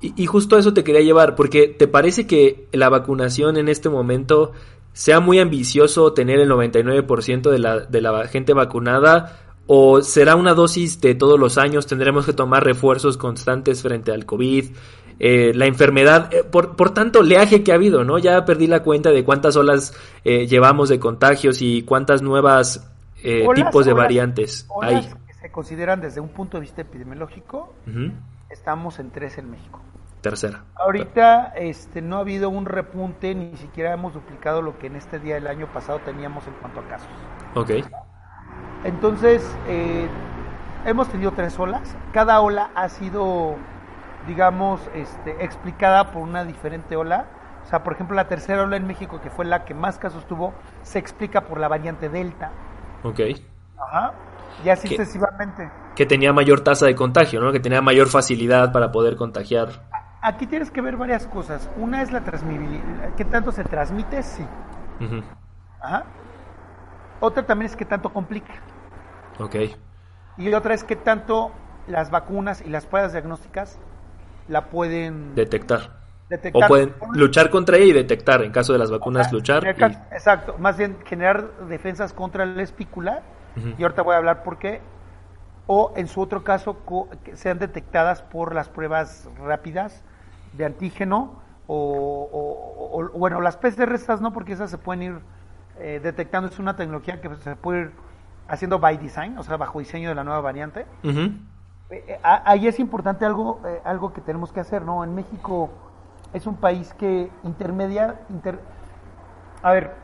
Y, 0.00 0.22
y 0.22 0.26
justo 0.26 0.58
eso 0.58 0.74
te 0.74 0.84
quería 0.84 1.02
llevar, 1.02 1.34
porque 1.34 1.68
¿te 1.68 1.88
parece 1.88 2.26
que 2.26 2.68
la 2.72 2.88
vacunación 2.88 3.56
en 3.56 3.68
este 3.68 3.88
momento 3.88 4.52
sea 4.92 5.20
muy 5.20 5.38
ambicioso 5.38 6.12
tener 6.12 6.40
el 6.40 6.50
99% 6.50 7.50
de 7.50 7.58
la, 7.58 7.80
de 7.80 8.00
la 8.00 8.26
gente 8.26 8.52
vacunada 8.52 9.48
¿O 9.70 10.00
será 10.00 10.34
una 10.34 10.54
dosis 10.54 10.98
de 11.02 11.14
todos 11.14 11.38
los 11.38 11.58
años? 11.58 11.86
¿Tendremos 11.86 12.24
que 12.24 12.32
tomar 12.32 12.64
refuerzos 12.64 13.18
constantes 13.18 13.82
frente 13.82 14.10
al 14.12 14.24
COVID? 14.24 14.64
Eh, 15.20 15.52
la 15.54 15.66
enfermedad, 15.66 16.32
eh, 16.32 16.42
por, 16.42 16.74
por, 16.74 16.94
tanto 16.94 17.18
oleaje 17.18 17.62
que 17.62 17.72
ha 17.72 17.74
habido, 17.74 18.02
¿no? 18.02 18.16
Ya 18.18 18.46
perdí 18.46 18.66
la 18.66 18.82
cuenta 18.82 19.10
de 19.10 19.24
cuántas 19.24 19.56
olas 19.56 19.92
eh, 20.24 20.46
llevamos 20.46 20.88
de 20.88 20.98
contagios 20.98 21.60
y 21.60 21.82
cuántas 21.82 22.22
nuevas 22.22 22.90
tipos 23.54 23.84
de 23.84 23.92
variantes 23.92 24.66
hay. 24.80 25.06
que 25.26 25.34
se 25.34 25.50
consideran 25.52 26.00
desde 26.00 26.20
un 26.20 26.30
punto 26.30 26.56
de 26.56 26.62
vista 26.62 26.80
epidemiológico, 26.80 27.74
estamos 28.48 28.98
en 29.00 29.10
tres 29.10 29.36
en 29.36 29.50
México. 29.50 29.82
Tercera. 30.30 30.64
Ahorita 30.74 31.52
este, 31.56 32.02
no 32.02 32.16
ha 32.16 32.20
habido 32.20 32.50
un 32.50 32.66
repunte, 32.66 33.34
ni 33.34 33.56
siquiera 33.56 33.94
hemos 33.94 34.12
duplicado 34.12 34.60
lo 34.60 34.78
que 34.78 34.88
en 34.88 34.96
este 34.96 35.18
día 35.18 35.36
del 35.36 35.46
año 35.46 35.66
pasado 35.72 36.00
teníamos 36.00 36.46
en 36.46 36.52
cuanto 36.54 36.80
a 36.80 36.88
casos. 36.88 37.08
Ok. 37.54 37.70
Entonces, 38.84 39.56
eh, 39.68 40.06
hemos 40.84 41.08
tenido 41.08 41.32
tres 41.32 41.58
olas. 41.58 41.96
Cada 42.12 42.40
ola 42.40 42.70
ha 42.74 42.88
sido, 42.88 43.56
digamos, 44.26 44.80
este, 44.94 45.42
explicada 45.44 46.10
por 46.10 46.22
una 46.22 46.44
diferente 46.44 46.94
ola. 46.96 47.26
O 47.64 47.66
sea, 47.66 47.82
por 47.82 47.94
ejemplo, 47.94 48.14
la 48.14 48.28
tercera 48.28 48.62
ola 48.62 48.76
en 48.76 48.86
México, 48.86 49.20
que 49.20 49.30
fue 49.30 49.44
la 49.44 49.64
que 49.64 49.74
más 49.74 49.98
casos 49.98 50.26
tuvo, 50.26 50.52
se 50.82 50.98
explica 50.98 51.42
por 51.42 51.58
la 51.58 51.68
variante 51.68 52.08
Delta. 52.08 52.52
Ok. 53.02 53.20
Ajá. 53.78 54.12
Y 54.64 54.68
así 54.68 54.88
sucesivamente. 54.88 55.70
Que 55.94 56.06
tenía 56.06 56.32
mayor 56.32 56.60
tasa 56.60 56.86
de 56.86 56.94
contagio, 56.94 57.40
¿no? 57.40 57.52
Que 57.52 57.60
tenía 57.60 57.80
mayor 57.82 58.08
facilidad 58.08 58.72
para 58.72 58.90
poder 58.92 59.16
contagiar. 59.16 59.68
Aquí 60.20 60.46
tienes 60.46 60.70
que 60.70 60.80
ver 60.80 60.96
varias 60.96 61.26
cosas. 61.26 61.70
Una 61.76 62.02
es 62.02 62.10
la 62.10 62.22
transmisibilidad. 62.22 63.14
¿Qué 63.16 63.24
tanto 63.24 63.52
se 63.52 63.64
transmite? 63.64 64.22
Sí. 64.22 64.44
Ajá. 65.80 66.04
Otra 67.20 67.44
también 67.44 67.70
es 67.70 67.76
que 67.76 67.84
tanto 67.84 68.12
complica. 68.12 68.54
Ok. 69.38 69.56
Y 70.36 70.52
otra 70.52 70.74
es 70.74 70.84
que 70.84 70.96
tanto 70.96 71.52
las 71.86 72.10
vacunas 72.10 72.62
y 72.64 72.68
las 72.68 72.86
pruebas 72.86 73.12
diagnósticas 73.12 73.78
la 74.48 74.66
pueden 74.66 75.34
detectar. 75.34 75.98
detectar. 76.28 76.64
O 76.64 76.66
pueden 76.66 76.94
luchar 77.12 77.50
contra 77.50 77.76
ella 77.76 77.86
y 77.86 77.92
detectar, 77.92 78.42
en 78.42 78.52
caso 78.52 78.72
de 78.72 78.78
las 78.78 78.90
vacunas, 78.90 79.32
luchar. 79.32 79.66
Exacto, 79.66 80.56
más 80.58 80.76
bien 80.76 80.96
generar 81.04 81.50
defensas 81.68 82.12
contra 82.12 82.46
la 82.46 82.62
espícula, 82.62 83.22
y 83.76 83.82
ahorita 83.82 84.02
voy 84.02 84.14
a 84.14 84.18
hablar 84.18 84.42
por 84.44 84.58
qué, 84.58 84.80
o 85.68 85.92
en 85.96 86.08
su 86.08 86.20
otro 86.22 86.42
caso, 86.42 86.78
que 87.22 87.36
sean 87.36 87.58
detectadas 87.58 88.22
por 88.22 88.54
las 88.54 88.70
pruebas 88.70 89.28
rápidas 89.38 90.02
de 90.54 90.64
antígeno, 90.64 91.42
o, 91.66 93.10
bueno, 93.14 93.42
las 93.42 93.58
PCR 93.58 93.92
estas 93.94 94.22
no, 94.22 94.32
porque 94.32 94.54
esas 94.54 94.70
se 94.70 94.78
pueden 94.78 95.02
ir 95.02 95.20
eh, 95.78 96.00
detectando, 96.02 96.48
es 96.48 96.58
una 96.58 96.74
tecnología 96.74 97.20
que 97.20 97.36
se 97.36 97.54
puede 97.54 97.80
ir 97.82 97.92
haciendo 98.48 98.78
by 98.78 98.96
design, 98.96 99.36
o 99.36 99.42
sea, 99.42 99.58
bajo 99.58 99.78
diseño 99.78 100.08
de 100.08 100.14
la 100.14 100.24
nueva 100.24 100.40
variante. 100.40 100.86
Eh, 101.04 101.34
eh, 101.90 102.18
ahí 102.22 102.66
es 102.66 102.80
importante 102.80 103.26
algo, 103.26 103.60
algo 103.84 104.14
que 104.14 104.22
tenemos 104.22 104.50
que 104.50 104.60
hacer, 104.60 104.82
¿no? 104.82 105.04
En 105.04 105.14
México 105.14 105.68
es 106.32 106.46
un 106.46 106.56
país 106.56 106.94
que 106.94 107.30
intermedia, 107.44 108.20
a 109.62 109.72
ver, 109.72 109.94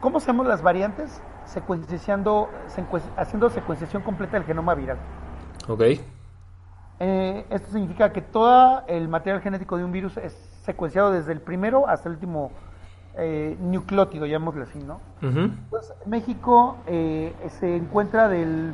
¿cómo 0.00 0.18
hacemos 0.18 0.46
las 0.46 0.60
variantes? 0.60 1.22
Secuenciando, 1.52 2.48
haciendo 3.16 3.50
secuenciación 3.50 4.02
completa 4.02 4.38
del 4.38 4.44
genoma 4.44 4.74
viral. 4.74 4.98
Ok. 5.68 5.82
esto 7.00 7.70
significa 7.72 8.12
que 8.12 8.20
todo 8.20 8.82
el 8.86 9.08
material 9.08 9.42
genético 9.42 9.76
de 9.76 9.84
un 9.84 9.92
virus 9.92 10.16
es 10.16 10.32
secuenciado 10.62 11.12
desde 11.12 11.32
el 11.32 11.40
primero 11.40 11.88
hasta 11.88 12.08
el 12.08 12.16
último 12.16 12.50
eh, 13.16 13.56
nucleótido, 13.60 14.26
llamémosle 14.26 14.62
así, 14.62 14.78
¿no? 14.78 15.00
pues 15.68 15.92
México 16.06 16.76
eh, 16.86 17.34
se 17.58 17.74
encuentra 17.74 18.28
del 18.28 18.72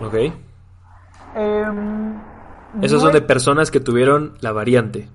Ok. 0.00 0.14
Eh, 1.34 1.64
Esos 2.80 3.02
son 3.02 3.12
de 3.12 3.22
personas 3.22 3.70
que 3.70 3.80
tuvieron 3.80 4.34
la 4.40 4.52
variante. 4.52 5.08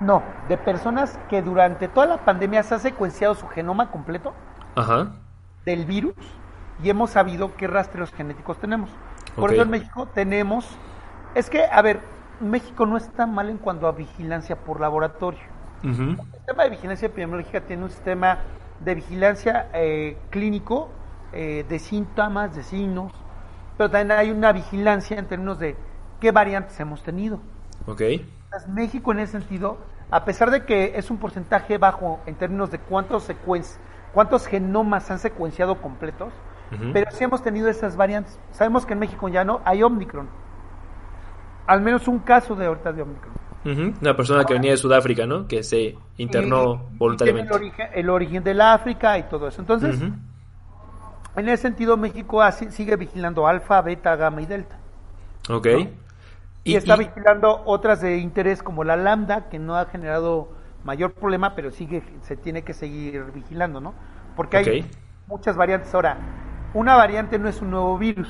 No, 0.00 0.22
de 0.48 0.56
personas 0.56 1.18
que 1.28 1.42
durante 1.42 1.88
toda 1.88 2.06
la 2.06 2.24
pandemia 2.24 2.62
se 2.62 2.74
ha 2.74 2.78
secuenciado 2.78 3.34
su 3.34 3.46
genoma 3.48 3.90
completo. 3.90 4.32
Ajá 4.74 5.12
del 5.64 5.84
virus 5.84 6.14
y 6.82 6.88
hemos 6.90 7.10
sabido 7.10 7.54
qué 7.56 7.66
rastreos 7.66 8.12
genéticos 8.12 8.58
tenemos. 8.58 8.90
Por 9.36 9.52
eso 9.52 9.62
en 9.62 9.70
México 9.70 10.08
tenemos, 10.14 10.66
es 11.34 11.50
que, 11.50 11.64
a 11.64 11.82
ver, 11.82 12.00
México 12.40 12.86
no 12.86 12.96
está 12.96 13.26
mal 13.26 13.50
en 13.50 13.58
cuanto 13.58 13.86
a 13.86 13.92
vigilancia 13.92 14.56
por 14.56 14.80
laboratorio. 14.80 15.40
El 15.82 16.18
sistema 16.32 16.64
de 16.64 16.70
vigilancia 16.70 17.06
epidemiológica 17.06 17.60
tiene 17.62 17.84
un 17.84 17.90
sistema 17.90 18.38
de 18.80 18.94
vigilancia 18.94 19.68
eh, 19.72 20.18
clínico 20.30 20.88
eh, 21.32 21.64
de 21.68 21.78
síntomas, 21.78 22.54
de 22.54 22.62
signos, 22.62 23.12
pero 23.80 23.88
también 23.92 24.18
hay 24.18 24.30
una 24.30 24.52
vigilancia 24.52 25.18
en 25.18 25.24
términos 25.24 25.58
de 25.58 25.74
qué 26.20 26.32
variantes 26.32 26.78
hemos 26.80 27.02
tenido. 27.02 27.40
Ok. 27.86 28.02
México 28.68 29.10
en 29.12 29.20
ese 29.20 29.40
sentido, 29.40 29.78
a 30.10 30.26
pesar 30.26 30.50
de 30.50 30.66
que 30.66 30.98
es 30.98 31.10
un 31.10 31.16
porcentaje 31.16 31.78
bajo 31.78 32.20
en 32.26 32.34
términos 32.34 32.70
de 32.70 32.78
cuántos 32.78 33.22
secuencias 33.22 33.80
cuántos 34.12 34.46
genomas 34.46 35.10
han 35.10 35.18
secuenciado 35.18 35.80
completos, 35.80 36.30
pero 36.92 37.10
sí 37.10 37.24
hemos 37.24 37.42
tenido 37.42 37.70
esas 37.70 37.96
variantes. 37.96 38.38
Sabemos 38.50 38.84
que 38.84 38.92
en 38.92 38.98
México 38.98 39.30
ya 39.30 39.44
no 39.44 39.62
hay 39.64 39.82
Omicron. 39.82 40.28
Al 41.66 41.80
menos 41.80 42.06
un 42.06 42.18
caso 42.18 42.54
de 42.54 42.66
ahorita 42.66 42.92
de 42.92 43.00
Omicron. 43.00 43.94
Una 44.02 44.14
persona 44.14 44.44
que 44.44 44.52
venía 44.52 44.72
de 44.72 44.76
Sudáfrica, 44.76 45.24
¿no? 45.24 45.46
Que 45.46 45.62
se 45.62 45.96
internó 46.18 46.90
voluntariamente. 46.98 47.48
el, 47.48 47.62
origen, 47.62 47.88
el 47.94 48.10
origen 48.10 48.44
del 48.44 48.60
África 48.60 49.16
y 49.16 49.22
todo 49.22 49.48
eso. 49.48 49.62
Entonces, 49.62 49.98
En 51.36 51.48
ese 51.48 51.62
sentido, 51.62 51.96
México 51.96 52.42
así- 52.42 52.70
sigue 52.70 52.96
vigilando 52.96 53.46
alfa, 53.46 53.80
beta, 53.82 54.16
gamma 54.16 54.42
y 54.42 54.46
delta. 54.46 54.76
Ok. 55.48 55.66
Y, 56.64 56.76
está 56.76 56.96
vigilando 56.96 57.62
otras 57.64 58.00
de 58.00 58.18
interés 58.18 58.62
como 58.62 58.84
la 58.84 58.96
lambda, 58.96 59.48
que 59.48 59.58
no 59.58 59.76
ha 59.76 59.86
generado 59.86 60.48
mayor 60.84 61.12
problema, 61.12 61.54
pero 61.54 61.70
sigue 61.70 62.02
se 62.22 62.36
tiene 62.36 62.62
que 62.62 62.74
seguir 62.74 63.24
vigilando, 63.32 63.80
¿no? 63.80 63.94
Porque 64.36 64.58
hay 64.58 64.90
muchas 65.26 65.56
variantes. 65.56 65.94
Ahora, 65.94 66.18
una 66.74 66.96
variante 66.96 67.38
no 67.38 67.48
es 67.48 67.60
un 67.62 67.70
nuevo 67.70 67.96
virus. 67.96 68.28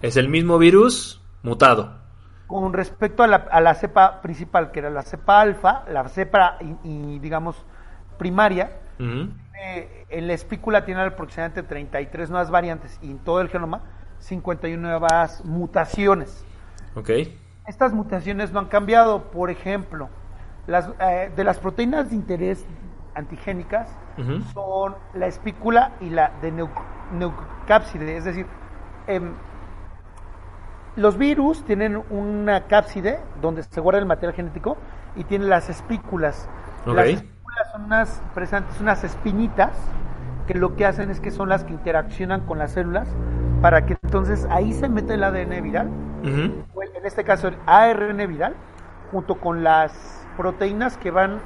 Es 0.00 0.16
el 0.16 0.28
mismo 0.28 0.58
virus 0.58 1.22
mutado. 1.42 2.00
Con 2.46 2.72
respecto 2.72 3.22
a 3.22 3.26
la, 3.26 3.36
a 3.50 3.60
la 3.60 3.74
cepa 3.74 4.20
principal, 4.20 4.70
que 4.72 4.80
era 4.80 4.90
la 4.90 5.02
cepa 5.02 5.40
alfa, 5.40 5.84
la 5.88 6.08
cepa, 6.08 6.56
y, 6.60 7.14
y, 7.14 7.18
digamos, 7.18 7.64
primaria, 8.18 8.78
Ujú. 8.98 9.30
Eh, 9.64 10.06
en 10.10 10.26
la 10.26 10.32
espícula 10.32 10.84
tiene 10.84 11.02
aproximadamente 11.02 11.62
33 11.62 12.30
nuevas 12.30 12.50
variantes 12.50 12.98
y 13.02 13.10
en 13.12 13.18
todo 13.18 13.40
el 13.40 13.48
genoma 13.48 13.82
51 14.18 14.80
nuevas 14.80 15.44
mutaciones. 15.44 16.44
Ok. 16.96 17.10
Estas 17.66 17.92
mutaciones 17.92 18.52
no 18.52 18.58
han 18.60 18.66
cambiado. 18.66 19.30
Por 19.30 19.50
ejemplo, 19.50 20.08
las, 20.66 20.90
eh, 21.00 21.30
de 21.34 21.44
las 21.44 21.58
proteínas 21.58 22.10
de 22.10 22.16
interés 22.16 22.66
antigénicas 23.14 23.88
son 24.52 24.94
la 25.14 25.26
espícula 25.26 25.92
y 26.00 26.10
la 26.10 26.32
de 26.42 26.52
neu- 26.52 26.70
neucápside. 27.12 28.16
Es 28.16 28.24
decir, 28.24 28.46
em, 29.06 29.32
los 30.96 31.16
virus 31.16 31.64
tienen 31.64 32.02
una 32.10 32.66
cápside 32.66 33.20
donde 33.40 33.62
se 33.62 33.80
guarda 33.80 33.98
el 34.00 34.06
material 34.06 34.34
genético 34.34 34.76
y 35.16 35.24
tienen 35.24 35.48
las 35.48 35.70
espículas. 35.70 36.48
Ok. 36.86 36.94
Las 36.94 37.06
espículas 37.06 37.31
son 37.70 37.84
unas, 37.84 38.22
precisamente, 38.34 38.74
son 38.74 38.82
unas 38.84 39.04
espinitas 39.04 39.70
que 40.46 40.54
lo 40.54 40.74
que 40.74 40.86
hacen 40.86 41.10
es 41.10 41.20
que 41.20 41.30
son 41.30 41.48
las 41.48 41.64
que 41.64 41.72
interaccionan 41.72 42.40
con 42.42 42.58
las 42.58 42.72
células 42.72 43.08
para 43.60 43.86
que 43.86 43.96
entonces 44.02 44.46
ahí 44.50 44.72
se 44.72 44.88
mete 44.88 45.14
el 45.14 45.22
ADN 45.24 45.62
viral 45.62 45.88
en 46.24 47.06
este 47.06 47.24
caso 47.24 47.48
el 47.48 47.56
ARN 47.66 48.16
viral, 48.28 48.54
junto 49.10 49.36
con 49.40 49.64
las 49.64 50.24
proteínas 50.36 50.96
que 50.96 51.10
van 51.10 51.40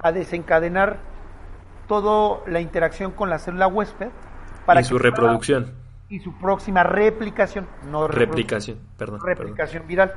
a 0.00 0.12
desencadenar 0.12 0.98
toda 1.88 2.38
la 2.46 2.60
interacción 2.60 3.10
con 3.10 3.28
la 3.30 3.38
célula 3.38 3.66
huésped 3.66 4.08
para 4.64 4.80
y 4.80 4.84
que 4.84 4.88
su 4.88 4.94
pueda- 4.96 5.10
reproducción. 5.10 5.72
y 6.08 6.20
su 6.20 6.32
próxima 6.38 6.84
replicación, 6.84 7.66
no 7.90 8.06
Replicación, 8.06 8.78
perdón. 8.96 9.20
perdón. 9.24 9.36
replicación 9.38 9.86
viral. 9.88 10.12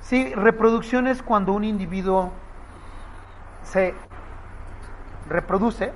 Sí, 0.00 0.32
reproducción 0.34 1.06
es 1.06 1.22
cuando 1.22 1.52
un 1.52 1.64
individuo 1.64 2.32
se 3.62 3.94
reproduce 5.28 5.92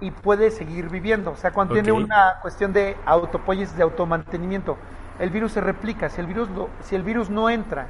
y 0.00 0.10
puede 0.10 0.50
seguir 0.50 0.88
viviendo. 0.88 1.32
O 1.32 1.36
sea, 1.36 1.50
cuando 1.52 1.74
tiene 1.74 1.92
una 1.92 2.38
cuestión 2.42 2.72
de 2.72 2.96
autopoiesis, 3.04 3.76
de 3.76 3.82
automantenimiento, 3.82 4.76
el 5.18 5.30
virus 5.30 5.52
se 5.52 5.60
replica. 5.60 6.08
Si 6.08 6.20
el 6.20 6.26
virus, 6.26 6.48
lo- 6.50 6.70
si 6.82 6.96
el 6.96 7.02
virus 7.02 7.28
no 7.30 7.50
entra 7.50 7.88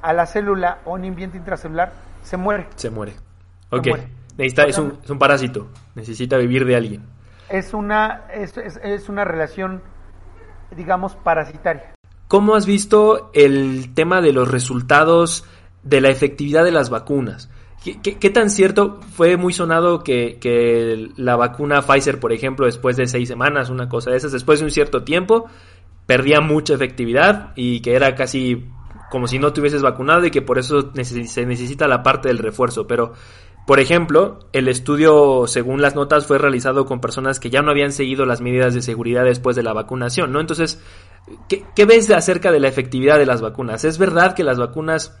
a 0.00 0.12
la 0.12 0.26
célula 0.26 0.78
o 0.84 0.92
un 0.94 1.04
ambiente 1.04 1.36
intracelular, 1.36 1.92
se 2.22 2.36
muere. 2.36 2.68
Se 2.76 2.88
muere. 2.90 3.14
Ok. 3.70 3.88
muere. 3.88 4.08
Necesita, 4.38 4.62
es, 4.64 4.78
un, 4.78 4.98
es 5.02 5.10
un 5.10 5.18
parásito. 5.18 5.68
Necesita 5.94 6.36
vivir 6.38 6.64
de 6.64 6.76
alguien. 6.76 7.02
Es 7.48 7.74
una, 7.74 8.22
es, 8.32 8.56
es- 8.56 8.78
es 8.82 9.08
una 9.08 9.24
relación, 9.24 9.82
digamos, 10.76 11.16
parasitaria. 11.16 11.94
¿Cómo 12.28 12.54
has 12.54 12.66
visto 12.66 13.30
el 13.34 13.92
tema 13.94 14.20
de 14.20 14.32
los 14.32 14.50
resultados 14.50 15.44
de 15.82 16.00
la 16.00 16.08
efectividad 16.10 16.62
de 16.64 16.72
las 16.72 16.90
vacunas? 16.90 17.50
¿Qué, 17.82 18.30
tan 18.30 18.50
cierto 18.50 19.00
fue 19.12 19.36
muy 19.36 19.52
sonado 19.52 20.02
que, 20.02 20.38
que 20.40 21.10
la 21.16 21.36
vacuna 21.36 21.80
Pfizer, 21.80 22.18
por 22.18 22.32
ejemplo, 22.32 22.66
después 22.66 22.96
de 22.96 23.06
seis 23.06 23.28
semanas, 23.28 23.70
una 23.70 23.88
cosa 23.88 24.10
de 24.10 24.16
esas, 24.16 24.32
después 24.32 24.58
de 24.58 24.66
un 24.66 24.70
cierto 24.70 25.04
tiempo, 25.04 25.46
perdía 26.06 26.40
mucha 26.40 26.74
efectividad 26.74 27.52
y 27.54 27.80
que 27.80 27.94
era 27.94 28.14
casi 28.14 28.66
como 29.10 29.26
si 29.26 29.38
no 29.38 29.52
te 29.52 29.60
hubieses 29.60 29.82
vacunado 29.82 30.26
y 30.26 30.30
que 30.30 30.42
por 30.42 30.58
eso 30.58 30.92
se 30.94 31.46
necesita 31.46 31.86
la 31.86 32.02
parte 32.02 32.28
del 32.28 32.38
refuerzo? 32.38 32.86
Pero, 32.86 33.12
por 33.66 33.80
ejemplo, 33.80 34.40
el 34.52 34.68
estudio, 34.68 35.46
según 35.46 35.80
las 35.80 35.94
notas, 35.94 36.26
fue 36.26 36.38
realizado 36.38 36.84
con 36.84 37.00
personas 37.00 37.40
que 37.40 37.48
ya 37.48 37.62
no 37.62 37.70
habían 37.70 37.92
seguido 37.92 38.26
las 38.26 38.40
medidas 38.40 38.74
de 38.74 38.82
seguridad 38.82 39.24
después 39.24 39.56
de 39.56 39.62
la 39.62 39.72
vacunación, 39.72 40.32
¿no? 40.32 40.40
Entonces, 40.40 40.82
¿Qué, 41.48 41.84
ves 41.84 42.10
acerca 42.10 42.52
de 42.52 42.60
la 42.60 42.68
efectividad 42.68 43.18
de 43.18 43.26
las 43.26 43.40
vacunas? 43.40 43.84
¿Es 43.84 43.98
verdad 43.98 44.34
que 44.34 44.44
las 44.44 44.58
vacunas, 44.58 45.18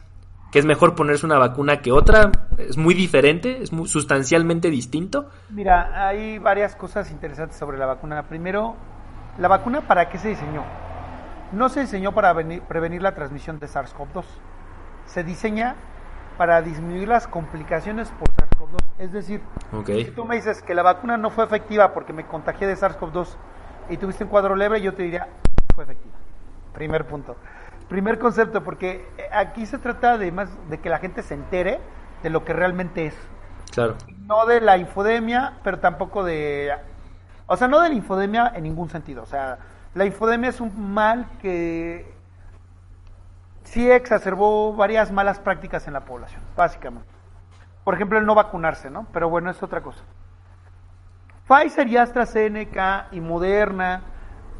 que 0.50 0.58
es 0.58 0.64
mejor 0.64 0.94
ponerse 0.94 1.26
una 1.26 1.38
vacuna 1.38 1.80
que 1.82 1.92
otra, 1.92 2.30
es 2.56 2.76
muy 2.76 2.94
diferente, 2.94 3.62
es 3.62 3.72
muy 3.72 3.86
sustancialmente 3.88 4.70
distinto? 4.70 5.28
Mira, 5.50 6.06
hay 6.08 6.38
varias 6.38 6.74
cosas 6.74 7.10
interesantes 7.10 7.58
sobre 7.58 7.76
la 7.78 7.86
vacuna. 7.86 8.22
Primero, 8.28 8.74
¿la 9.38 9.48
vacuna 9.48 9.82
para 9.82 10.08
qué 10.08 10.18
se 10.18 10.28
diseñó? 10.28 10.64
No 11.52 11.68
se 11.68 11.80
diseñó 11.80 12.12
para 12.12 12.32
venir- 12.32 12.62
prevenir 12.62 13.02
la 13.02 13.14
transmisión 13.14 13.58
de 13.58 13.66
SARS-CoV-2. 13.66 14.24
Se 15.06 15.24
diseña 15.24 15.76
para 16.36 16.62
disminuir 16.62 17.08
las 17.08 17.26
complicaciones 17.26 18.10
por 18.10 18.28
SARS-CoV-2. 18.28 18.76
Es 18.98 19.12
decir, 19.12 19.40
si 19.86 20.04
tú 20.12 20.24
me 20.24 20.36
dices 20.36 20.62
que 20.62 20.74
la 20.74 20.82
vacuna 20.82 21.16
no 21.16 21.30
fue 21.30 21.44
efectiva 21.44 21.92
porque 21.92 22.12
me 22.12 22.24
contagié 22.26 22.66
de 22.66 22.74
SARS-CoV-2 22.76 23.28
y 23.90 23.96
tuviste 23.96 24.24
un 24.24 24.30
cuadro 24.30 24.54
leve, 24.56 24.80
yo 24.80 24.94
te 24.94 25.02
diría, 25.02 25.28
fue 25.74 25.84
efectiva. 25.84 26.14
Primer 26.74 27.06
punto. 27.06 27.36
Primer 27.88 28.18
concepto, 28.18 28.62
porque 28.62 29.08
eh, 29.16 29.28
aquí 29.32 29.64
se 29.66 29.78
trata 29.78 30.18
de 30.18 30.30
más 30.30 30.50
de 30.68 30.78
que 30.78 30.90
la 30.90 30.98
gente 30.98 31.22
se 31.22 31.34
entere 31.34 31.80
de 32.22 32.30
lo 32.30 32.44
que 32.44 32.52
realmente 32.52 33.06
es 33.06 33.14
claro. 33.72 33.96
no 34.26 34.46
de 34.46 34.60
la 34.60 34.76
infodemia, 34.76 35.54
pero 35.62 35.78
tampoco 35.78 36.24
de... 36.24 36.72
O 37.46 37.56
sea, 37.56 37.66
no 37.66 37.80
de 37.80 37.88
la 37.88 37.94
infodemia 37.94 38.52
en 38.54 38.64
ningún 38.64 38.90
sentido. 38.90 39.22
O 39.22 39.26
sea, 39.26 39.58
la 39.94 40.04
infodemia 40.04 40.50
es 40.50 40.60
un 40.60 40.92
mal 40.92 41.26
que 41.40 42.12
sí 43.64 43.90
exacerbó 43.90 44.74
varias 44.74 45.10
malas 45.10 45.38
prácticas 45.40 45.86
en 45.86 45.94
la 45.94 46.00
población, 46.00 46.42
básicamente. 46.56 47.08
Por 47.84 47.94
ejemplo, 47.94 48.18
el 48.18 48.26
no 48.26 48.34
vacunarse, 48.34 48.90
¿no? 48.90 49.06
Pero 49.12 49.30
bueno, 49.30 49.50
es 49.50 49.62
otra 49.62 49.80
cosa. 49.80 50.02
Pfizer 51.48 51.88
y 51.88 51.96
AstraZeneca 51.96 53.06
y 53.12 53.20
Moderna, 53.20 54.02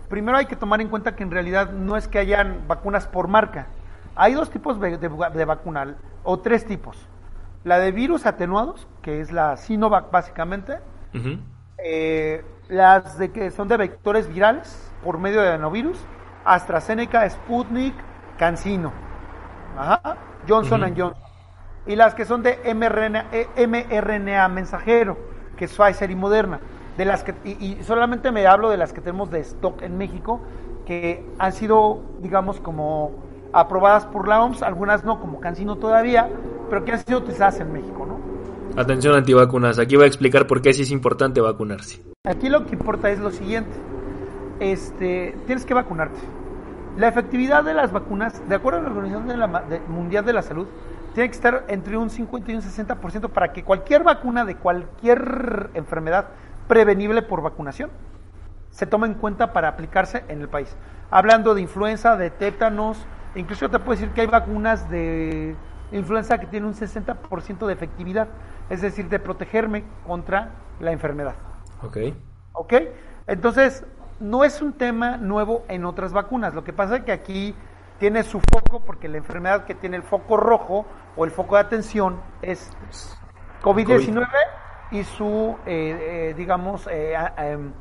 primero 0.09 0.37
hay 0.38 0.47
que 0.47 0.57
tomar 0.57 0.81
en 0.81 0.88
cuenta 0.88 1.14
que 1.16 1.23
en 1.23 1.31
realidad 1.31 1.71
no 1.73 1.97
es 1.97 2.09
que 2.09 2.18
hayan 2.18 2.64
vacunas 2.68 3.07
por 3.07 3.29
marca. 3.29 3.66
Hay 4.16 4.35
dos 4.35 4.51
tipos 4.51 4.81
de, 4.81 4.99
de- 4.99 5.09
de 5.09 5.44
vacuna, 5.44 5.97
o 6.25 6.38
tres 6.40 6.66
tipos. 6.66 7.09
La 7.64 7.79
de 7.79 7.92
virus 7.92 8.27
atenuados, 8.27 8.87
que 9.03 9.21
es 9.21 9.33
la 9.33 9.57
Sinovac 9.57 10.11
básicamente, 10.11 10.79
eh, 11.79 12.44
las 12.68 13.18
de 13.18 13.31
que 13.31 13.51
son 13.51 13.68
de 13.68 13.77
vectores 13.77 14.29
virales 14.29 14.92
por 15.05 15.18
medio 15.18 15.40
de 15.40 15.49
adenovirus, 15.49 15.99
AstraZeneca, 16.44 17.29
Sputnik, 17.29 17.94
Cancino, 18.38 18.92
Ajá, 19.77 20.16
Johnson 20.49 20.83
and 20.85 20.99
Johnson. 21.01 21.23
Y 21.87 21.97
las 21.97 22.14
que 22.14 22.25
son 22.25 22.42
de 22.42 22.59
mRNA, 22.75 23.27
eh, 23.33 23.66
mRNA 23.66 24.49
mensajero, 24.49 25.16
que 25.57 25.64
es 25.66 25.75
Pfizer 25.77 26.11
y 26.11 26.16
Moderna. 26.16 26.61
De 26.98 27.04
las 27.06 27.24
que, 27.24 27.32
y, 27.44 27.52
y 27.78 27.82
solamente 27.84 28.30
me 28.32 28.46
hablo 28.46 28.68
de 28.68 28.76
las 28.76 28.92
que 28.92 29.00
tenemos 29.00 29.30
de 29.30 29.40
stock 29.40 29.80
en 29.82 29.96
México, 29.96 30.40
que 30.84 31.24
han 31.38 31.52
sido, 31.52 32.00
digamos, 32.20 32.61
como 32.61 33.12
aprobadas 33.52 34.04
por 34.04 34.28
la 34.28 34.42
OMS, 34.42 34.62
algunas 34.62 35.04
no, 35.04 35.20
como 35.20 35.40
Cancino 35.40 35.76
todavía, 35.76 36.28
pero 36.68 36.84
que 36.84 36.92
han 36.92 36.98
sido 36.98 37.20
utilizadas 37.20 37.61
en 37.61 37.72
México, 37.72 38.04
¿no? 38.04 38.18
Atención 38.80 39.14
antivacunas, 39.14 39.78
aquí 39.78 39.96
voy 39.96 40.04
a 40.04 40.08
explicar 40.08 40.46
por 40.46 40.61
qué 40.61 40.72
sí 40.74 40.82
es 40.82 40.90
importante 40.90 41.40
vacunarse. 41.40 42.02
Aquí 42.26 42.48
lo 42.50 42.66
que 42.66 42.74
importa 42.74 43.08
es 43.11 43.18
lo 43.20 43.30
siguiente. 43.30 43.70
Este, 44.61 45.37
tienes 45.46 45.64
que 45.64 45.74
vacunarte. 45.74 46.18
La 46.96 47.08
efectividad 47.08 47.62
de 47.64 47.74
las 47.74 47.92
vacunas, 47.92 48.42
de 48.48 48.54
acuerdo 48.56 48.80
a 48.80 48.82
la 48.82 48.88
Organización 48.88 49.28
de 49.28 49.37
la 49.37 49.46
de- 49.62 49.80
Mundial 49.88 50.24
de 50.24 50.32
la 50.32 50.42
Salud, 50.42 50.66
tiene 51.14 51.28
que 51.30 51.34
estar 51.37 51.64
entre 51.68 51.96
un 51.96 52.11
50 52.11 52.50
y 52.52 52.54
un 52.56 52.62
60% 52.62 53.28
para 53.30 53.52
que 53.52 53.62
cualquier 53.64 54.02
vacuna 54.02 54.44
de 54.44 54.56
cualquier 54.56 55.70
enfermedad 55.74 56.26
prevenible 56.68 57.22
por 57.22 57.42
vacunación 57.42 57.90
se 58.70 58.87
tome 58.87 59.07
en 59.07 59.14
cuenta 59.14 59.52
para 59.52 59.68
aplicarse 59.68 60.24
en 60.28 60.40
el 60.40 60.48
país. 60.48 60.76
Hablando 61.11 61.54
de 61.54 61.62
influenza, 61.62 62.16
de 62.16 62.31
tétanos, 62.31 63.04
incluso 63.35 63.68
te 63.68 63.78
puedo 63.78 63.98
decir 63.98 64.11
que 64.11 64.20
hay 64.20 64.26
vacunas 64.26 64.88
de 64.90 65.57
influenza 65.90 66.38
que 66.38 66.46
tienen 66.46 66.68
un 66.68 66.74
60% 66.74 67.66
de 67.66 67.72
efectividad, 67.72 68.28
es 68.68 68.83
decir, 68.83 69.09
de 69.09 69.18
protegerme 69.18 69.85
contra 70.07 70.50
la 70.81 70.92
enfermedad. 70.92 71.35
Ok. 71.83 71.96
¿Ok? 72.52 72.74
Entonces, 73.26 73.85
no 74.20 74.44
es 74.44 74.61
un 74.61 74.74
tema 74.74 75.16
nuevo 75.16 75.64
en 75.68 75.85
otras 75.85 76.12
vacunas. 76.12 76.54
Lo 76.54 76.64
que 76.64 76.72
pasa 76.72 76.96
es 76.96 77.04
que 77.04 77.12
aquí 77.12 77.54
tiene 77.98 78.22
su 78.22 78.40
foco, 78.40 78.85
porque 78.85 79.09
la 79.09 79.16
enfermedad 79.16 79.64
que 79.64 79.74
tiene 79.74 79.96
el 79.96 80.02
foco 80.02 80.37
rojo 80.37 80.87
o 81.16 81.24
el 81.24 81.31
foco 81.31 81.57
de 81.57 81.62
atención 81.62 82.20
es 82.42 82.70
COVID-19 83.62 84.28
y 84.90 85.05
su, 85.05 85.57
eh, 85.66 86.31
eh, 86.31 86.35
digamos, 86.37 86.88
eh, 86.90 87.14
em, 87.37 87.72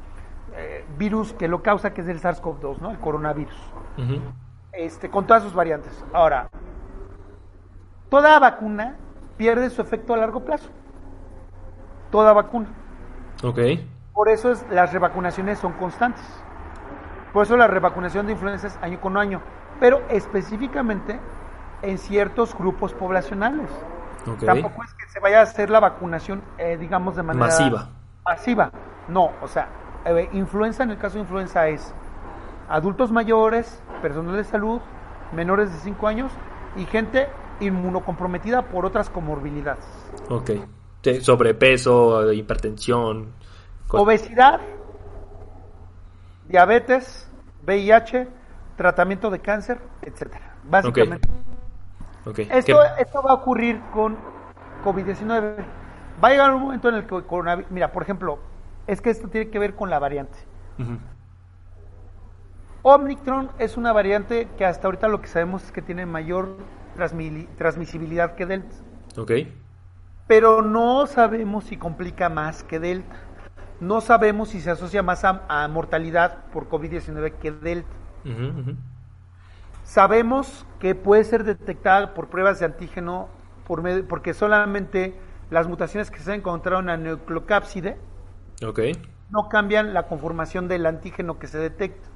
eh, 0.56 0.86
virus 0.98 1.34
que 1.34 1.48
lo 1.48 1.62
causa, 1.62 1.93
que 1.93 2.02
es 2.02 2.08
el 2.08 2.20
SARS-CoV-2, 2.20 2.80
¿no? 2.80 2.91
El 2.91 3.00
coronavirus. 3.00 3.56
Este, 4.72 5.10
con 5.10 5.26
todas 5.26 5.43
sus 5.43 5.54
variantes. 5.54 6.06
Ahora, 6.13 6.50
toda 8.10 8.39
vacuna 8.39 8.98
pierde 9.38 9.70
su 9.70 9.82
efecto 9.82 10.13
a 10.13 10.17
largo 10.17 10.43
plazo. 10.43 10.70
Toda 12.12 12.34
vacuna. 12.34 12.67
Ok. 13.43 13.60
Por 14.13 14.30
eso 14.30 14.52
es, 14.52 14.65
las 14.70 14.93
revacunaciones 14.93 15.60
son 15.60 15.74
constantes. 15.74 16.26
Por 17.34 17.43
eso 17.43 17.58
la 17.58 17.67
revacunación 17.67 18.26
de 18.26 18.34
influenza 18.34 18.67
es 18.67 18.78
año 18.82 19.00
con 19.00 19.17
año, 19.17 19.41
pero 19.80 20.02
específicamente 20.10 21.20
en 21.82 21.98
ciertos 21.98 22.58
grupos 22.58 22.93
poblacionales. 22.93 23.70
Tampoco 24.36 24.84
es 24.84 24.94
que 24.94 25.08
se 25.08 25.20
vaya 25.20 25.40
a 25.40 25.44
hacer 25.44 25.70
la 25.70 25.80
vacunación, 25.80 26.42
eh, 26.58 26.78
digamos, 26.78 27.16
de 27.16 27.24
manera 27.24 27.48
Masiva. 27.48 27.90
masiva. 28.26 28.72
No, 29.08 29.32
o 29.42 29.48
sea, 29.48 29.70
eh, 30.06 30.30
influenza 30.34 30.84
en 30.84 30.92
el 30.92 30.98
caso 30.98 31.16
de 31.16 31.22
influenza 31.22 31.68
es 31.68 31.94
adultos 32.70 33.12
mayores, 33.12 33.82
personal 34.02 34.36
de 34.36 34.44
salud, 34.44 34.82
menores 35.34 35.72
de 35.72 35.80
5 35.80 36.08
años 36.08 36.32
y 36.76 36.86
gente 36.86 37.28
inmunocomprometida 37.60 38.63
por 38.63 38.86
otras 38.86 39.10
comorbilidades. 39.10 39.86
Ok. 40.30 40.52
Sí, 41.02 41.22
sobrepeso, 41.22 42.32
hipertensión. 42.34 43.32
Obesidad, 43.90 44.60
diabetes, 46.48 47.30
VIH, 47.66 48.28
tratamiento 48.76 49.30
de 49.30 49.40
cáncer, 49.40 49.80
etcétera. 50.02 50.56
Básicamente. 50.63 51.30
Esto, 52.50 52.80
¿Qué- 52.96 53.02
esto 53.02 53.22
va 53.22 53.32
a 53.32 53.34
ocurrir 53.36 53.82
con 53.94 54.18
COVID-19. 54.84 55.56
Va 56.24 56.28
a 56.28 56.32
llegar 56.32 56.54
un 56.54 56.62
momento 56.62 56.90
en 56.90 56.96
el 56.96 57.06
que 57.06 57.24
coronavirus... 57.24 57.72
Mira, 57.72 57.92
por 57.92 58.04
ejemplo, 58.04 58.40
es 58.88 59.02
que 59.02 59.10
esto 59.10 59.28
tiene 59.28 59.50
que 59.50 59.60
ver 59.60 59.76
con 59.76 59.90
la 59.90 60.00
variante. 60.00 60.38
Ujú. 60.80 60.98
Omicron 62.84 63.50
es 63.60 63.76
una 63.78 63.92
variante 63.92 64.48
que 64.58 64.66
hasta 64.66 64.88
ahorita 64.88 65.08
lo 65.08 65.22
que 65.22 65.28
sabemos 65.28 65.63
es 65.63 65.72
que 65.72 65.82
tiene 65.82 66.06
mayor 66.06 66.58
transmisibilidad 67.58 68.36
que 68.36 68.46
Delta. 68.46 68.76
Ok. 69.18 69.32
Pero 70.28 70.62
no 70.62 71.06
sabemos 71.08 71.66
si 71.66 71.78
complica 71.78 72.30
más 72.30 72.63
que 72.63 72.80
Delta. 72.80 73.16
No 73.80 74.02
sabemos 74.02 74.50
si 74.50 74.62
se 74.62 74.72
asocia 74.72 75.04
más 75.04 75.24
a, 75.24 75.44
a 75.48 75.68
mortalidad 75.68 76.46
por 76.52 76.68
COVID-19 76.70 77.34
que 77.34 77.52
Delta. 77.52 77.90
Ujú. 78.26 78.76
Sabemos 79.88 80.65
que 80.82 80.95
puede 80.95 81.23
ser 81.23 81.45
detectada 81.45 82.13
por 82.13 82.28
pruebas 82.28 82.60
de 82.60 82.65
antígeno 82.65 83.30
por 83.65 83.82
medio- 83.82 84.06
porque 84.06 84.34
solamente 84.34 85.17
las 85.50 85.69
mutaciones 85.69 86.12
que 86.12 86.19
se 86.19 86.34
encontraron 86.34 86.89
en 86.89 87.04
la 87.06 87.12
nucleocápside 87.12 87.97
Ok. 88.65 88.80
no 89.30 89.47
cambian 89.47 89.93
la 89.93 90.04
conformación 90.08 90.67
del 90.67 90.86
antígeno 90.86 91.39
que 91.39 91.47
se 91.47 91.58
detecta. 91.58 92.10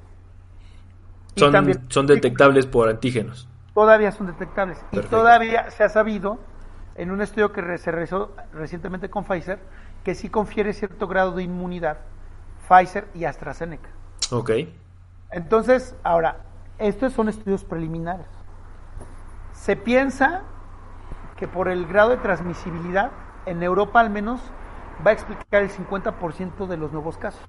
Son, 1.34 1.50
también- 1.50 1.86
son 1.88 2.06
detectables 2.06 2.66
por 2.66 2.90
antígenos. 2.90 3.48
todavía 3.72 4.12
son 4.12 4.26
detectables. 4.26 4.76
Perfecto. 4.90 5.06
Y 5.06 5.08
todavía 5.08 5.70
se 5.70 5.82
ha 5.82 5.88
sabido, 5.88 6.38
en 6.94 7.10
un 7.10 7.22
estudio 7.22 7.52
que 7.52 7.78
se 7.78 7.90
realizó 7.90 8.36
recientemente 8.52 9.08
con 9.08 9.24
Pfizer, 9.24 9.60
que 10.04 10.14
sí 10.14 10.28
confiere 10.28 10.74
cierto 10.74 11.08
grado 11.08 11.32
de 11.32 11.42
inmunidad 11.44 12.00
Pfizer 12.68 13.08
y 13.14 13.24
AstraZeneca. 13.24 13.88
Ok. 14.30 14.50
Entonces, 15.30 15.96
ahora, 16.02 16.36
estos 16.82 17.12
son 17.12 17.28
estudios 17.28 17.64
preliminares. 17.64 18.26
Se 19.52 19.76
piensa 19.76 20.42
que 21.36 21.48
por 21.48 21.68
el 21.68 21.86
grado 21.86 22.10
de 22.10 22.18
transmisibilidad, 22.18 23.12
en 23.46 23.62
Europa 23.62 24.00
al 24.00 24.10
menos, 24.10 24.40
va 25.04 25.10
a 25.10 25.14
explicar 25.14 25.62
el 25.62 25.70
50% 25.70 26.66
de 26.66 26.76
los 26.76 26.92
nuevos 26.92 27.18
casos. 27.18 27.48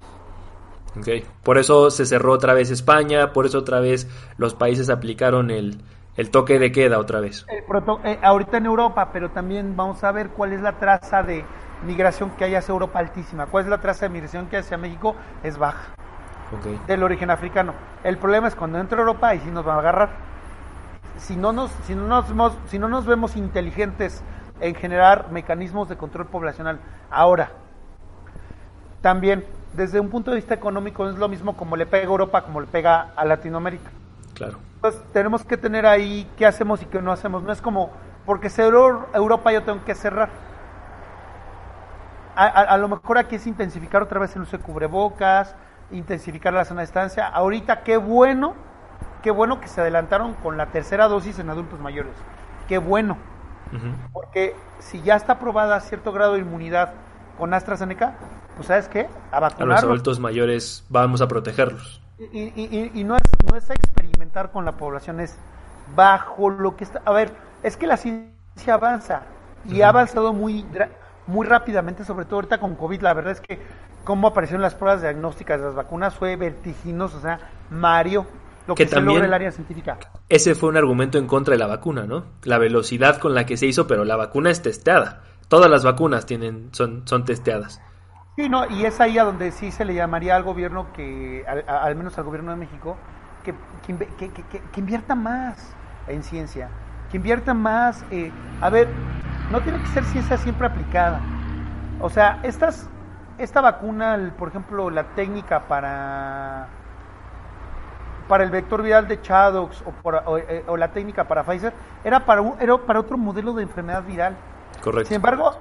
Ok. 0.98 1.08
Por 1.44 1.58
eso 1.58 1.90
se 1.92 2.06
cerró 2.06 2.32
otra 2.34 2.54
vez 2.54 2.70
España, 2.72 3.34
por 3.34 3.46
eso 3.46 3.60
otra 3.60 3.80
vez 3.80 4.08
los 4.38 4.54
países 4.56 4.90
aplicaron 4.90 5.50
el, 5.52 5.84
el 6.16 6.30
toque 6.32 6.60
de 6.60 6.72
queda 6.72 7.00
otra 7.00 7.20
vez. 7.20 7.48
El 7.48 7.64
proto- 7.66 8.02
eh, 8.04 8.20
ahorita 8.22 8.58
en 8.58 8.66
Europa, 8.66 9.12
pero 9.12 9.32
también 9.32 9.76
vamos 9.76 10.04
a 10.04 10.12
ver 10.12 10.30
cuál 10.32 10.54
es 10.54 10.62
la 10.62 10.78
traza 10.80 11.24
de 11.24 11.46
migración 11.86 12.32
que 12.32 12.46
hay 12.46 12.56
hacia 12.56 12.72
Europa 12.74 13.00
altísima. 13.00 13.46
¿Cuál 13.48 13.66
es 13.66 13.70
la 13.70 13.80
traza 13.82 14.06
de 14.06 14.10
migración 14.10 14.48
que 14.48 14.58
hay 14.58 14.62
hacia 14.62 14.78
México? 14.78 15.16
Es 15.44 15.58
baja, 15.58 15.96
Ok. 16.58 16.86
del 16.88 17.04
origen 17.04 17.30
africano. 17.30 17.74
El 18.04 18.18
problema 18.18 18.48
es 18.48 18.56
cuando 18.56 18.80
entra 18.80 19.00
Europa 19.00 19.34
y 19.36 19.40
sí 19.40 19.50
nos 19.52 19.68
va 19.68 19.76
a 19.76 19.80
agarrar. 19.80 20.10
Si 21.18 21.36
no 21.36 21.52
nos, 21.54 21.72
si 21.86 21.96
no 21.96 22.08
nos, 22.08 22.54
si 22.68 22.80
no 22.80 22.88
nos 22.90 23.06
vemos 23.06 23.36
inteligentes 23.36 24.24
en 24.60 24.76
generar 24.76 25.32
mecanismos 25.32 25.90
de 25.90 25.98
control 25.98 26.28
poblacional. 26.28 26.80
Ahora, 27.12 27.50
también, 29.02 29.46
desde 29.74 30.00
un 30.00 30.10
punto 30.10 30.32
de 30.32 30.38
vista 30.38 30.54
económico, 30.54 31.08
es 31.10 31.16
lo 31.18 31.28
mismo 31.28 31.56
como 31.58 31.76
le 31.76 31.86
pega 31.86 32.04
a 32.04 32.08
Europa 32.12 32.42
como 32.44 32.62
le 32.62 32.68
pega 32.68 33.10
a 33.16 33.26
Latinoamérica. 33.26 33.90
Claro. 34.34 34.58
Pues 34.82 35.00
tenemos 35.14 35.44
que 35.44 35.58
tener 35.58 35.86
ahí 35.86 36.30
qué 36.38 36.46
hacemos 36.46 36.82
y 36.82 36.86
qué 36.86 37.02
no 37.02 37.12
hacemos. 37.12 37.44
No 37.44 37.52
es 37.52 37.62
como, 37.62 37.92
porque 38.26 38.50
cerró 38.50 39.08
Europa 39.14 39.52
yo 39.52 39.64
tengo 39.64 39.84
que 39.86 39.96
cerrar. 39.96 40.30
A, 42.36 42.46
a- 42.46 42.62
a 42.74 42.78
lo 42.78 42.88
mejor 42.88 43.18
aquí 43.18 43.36
es 43.36 43.46
intensificar 43.48 44.02
otra 44.02 44.20
vez 44.20 44.36
el 44.36 44.42
uso 44.42 44.58
de 44.58 44.64
cubrebocas, 44.64 45.56
intensificar 45.92 46.54
la 46.54 46.66
zona 46.66 46.82
de 46.82 46.86
estancia. 46.86 47.28
Ahorita 47.28 47.84
qué 47.84 47.98
bueno, 47.98 48.54
qué 49.22 49.32
bueno 49.32 49.60
que 49.62 49.68
se 49.68 49.82
adelantaron 49.82 50.34
con 50.36 50.58
la 50.58 50.68
tercera 50.68 51.08
dosis 51.08 51.40
en 51.40 51.50
adultos 51.50 51.80
mayores. 51.80 52.14
Qué 52.68 52.78
bueno, 52.78 53.18
porque 54.12 54.56
si 54.80 55.02
ya 55.02 55.16
está 55.16 55.34
aprobada 55.34 55.80
cierto 55.82 56.12
grado 56.12 56.34
de 56.34 56.40
inmunidad 56.40 56.94
con 57.38 57.54
AstraZeneca, 57.54 58.14
pues 58.56 58.68
¿sabes 58.68 58.88
qué? 58.88 59.10
A 59.32 59.38
A 59.38 59.40
los 59.42 59.52
vacunarlos. 59.54 59.84
adultos 59.84 60.20
mayores 60.20 60.86
vamos 60.90 61.22
a 61.22 61.28
protegerlos. 61.28 62.02
Y, 62.20 62.26
y- 62.40 62.54
y- 62.56 62.92
y 63.00 63.04
no, 63.04 63.16
es, 63.16 63.22
no 63.50 63.58
es 63.58 63.70
experimentar 63.70 64.52
con 64.52 64.64
la 64.66 64.74
población, 64.74 65.20
es 65.20 65.36
bajo 65.96 66.50
lo 66.50 66.76
que 66.78 66.84
está... 66.84 67.02
A 67.06 67.12
ver, 67.12 67.34
es 67.64 67.76
que 67.76 67.88
la 67.88 67.98
ciencia 67.98 68.76
avanza 68.76 69.24
y 69.66 69.82
ha 69.82 69.90
avanzado 69.90 70.32
muy, 70.34 70.66
muy 71.28 71.48
rápidamente, 71.48 72.06
sobre 72.06 72.26
todo 72.26 72.36
ahorita 72.38 72.60
con 72.60 72.76
COVID. 72.76 73.02
La 73.02 73.14
verdad 73.14 73.32
es 73.34 73.42
que 73.42 73.60
cómo 74.04 74.28
aparecieron 74.30 74.62
las 74.62 74.76
pruebas 74.76 75.02
diagnósticas 75.02 75.60
de 75.60 75.66
las 75.68 75.76
vacunas 75.76 76.16
fue 76.16 76.36
vertiginoso, 76.36 77.18
o 77.18 77.22
sea, 77.22 77.40
Mario, 77.70 78.26
lo 78.68 78.76
Que 78.76 78.84
que, 78.84 78.90
se 78.90 78.96
también- 78.96 79.16
logra 79.16 79.28
el 79.28 79.34
área 79.34 79.52
científica. 79.52 79.98
Ese 80.30 80.56
fue 80.56 80.70
un 80.70 80.78
argumento 80.78 81.18
en 81.18 81.28
contra 81.28 81.54
de 81.54 81.58
la 81.58 81.68
vacuna, 81.68 82.06
¿no? 82.06 82.26
La 82.44 82.58
velocidad 82.58 83.18
con 83.18 83.34
la 83.36 83.46
que 83.46 83.58
se 83.58 83.66
hizo, 83.66 83.88
pero 83.88 84.06
la 84.06 84.16
vacuna 84.16 84.50
es 84.50 84.62
testeada. 84.62 85.22
Todas 85.48 85.70
las 85.70 85.84
vacunas 85.84 86.26
tienen, 86.26 86.70
son, 86.72 87.08
son 87.08 87.26
testeadas. 87.26 87.82
Sí, 88.36 88.50
no, 88.50 88.68
y 88.70 88.86
es 88.86 89.00
ahí 89.00 89.18
a 89.20 89.24
donde 89.26 89.52
sí 89.52 89.72
se 89.72 89.86
le 89.86 89.94
llamaría 89.94 90.36
al 90.36 90.44
gobierno 90.44 90.92
que, 90.94 91.44
al, 91.48 91.64
al 91.68 91.96
menos 91.96 92.18
al 92.18 92.24
gobierno 92.24 92.52
de 92.52 92.58
México, 92.58 92.98
que- 93.44 93.54
que- 93.86 94.30
que- 94.32 94.62
que 94.62 94.80
invierta 94.80 95.14
más 95.14 95.74
en 96.08 96.24
ciencia, 96.24 96.70
que 97.12 97.18
invierta 97.18 97.54
más. 97.54 98.04
eh, 98.10 98.32
a 98.62 98.70
ver, 98.70 98.88
no 99.52 99.60
tiene 99.62 99.78
que 99.80 99.88
ser 99.88 100.04
ciencia 100.06 100.38
siempre 100.38 100.66
aplicada. 100.68 101.20
O 102.00 102.10
sea, 102.10 102.40
estas, 102.44 102.90
esta 103.38 103.62
vacuna, 103.62 104.16
el- 104.16 104.32
por 104.32 104.50
ejemplo, 104.50 104.90
la 104.90 105.04
técnica 105.16 105.62
para 105.68 106.68
para 108.28 108.46
el 108.46 108.52
vector 108.52 108.82
viral 108.82 109.08
de 109.08 109.22
Chadox 109.22 109.82
o, 109.86 109.92
por- 109.92 110.24
o, 110.26 110.38
eh, 110.38 110.64
o 110.68 110.78
la 110.78 110.88
técnica 110.88 111.26
para 111.26 111.44
Pfizer 111.44 111.74
era 112.06 112.22
para 112.26 112.42
un- 112.42 112.56
era 112.60 112.78
para 112.78 113.00
otro 113.02 113.18
modelo 113.18 113.54
de 113.54 113.64
enfermedad 113.64 114.02
viral. 114.04 114.36
Correcto. 114.82 115.10
Sin 115.10 115.16
embargo, 115.18 115.52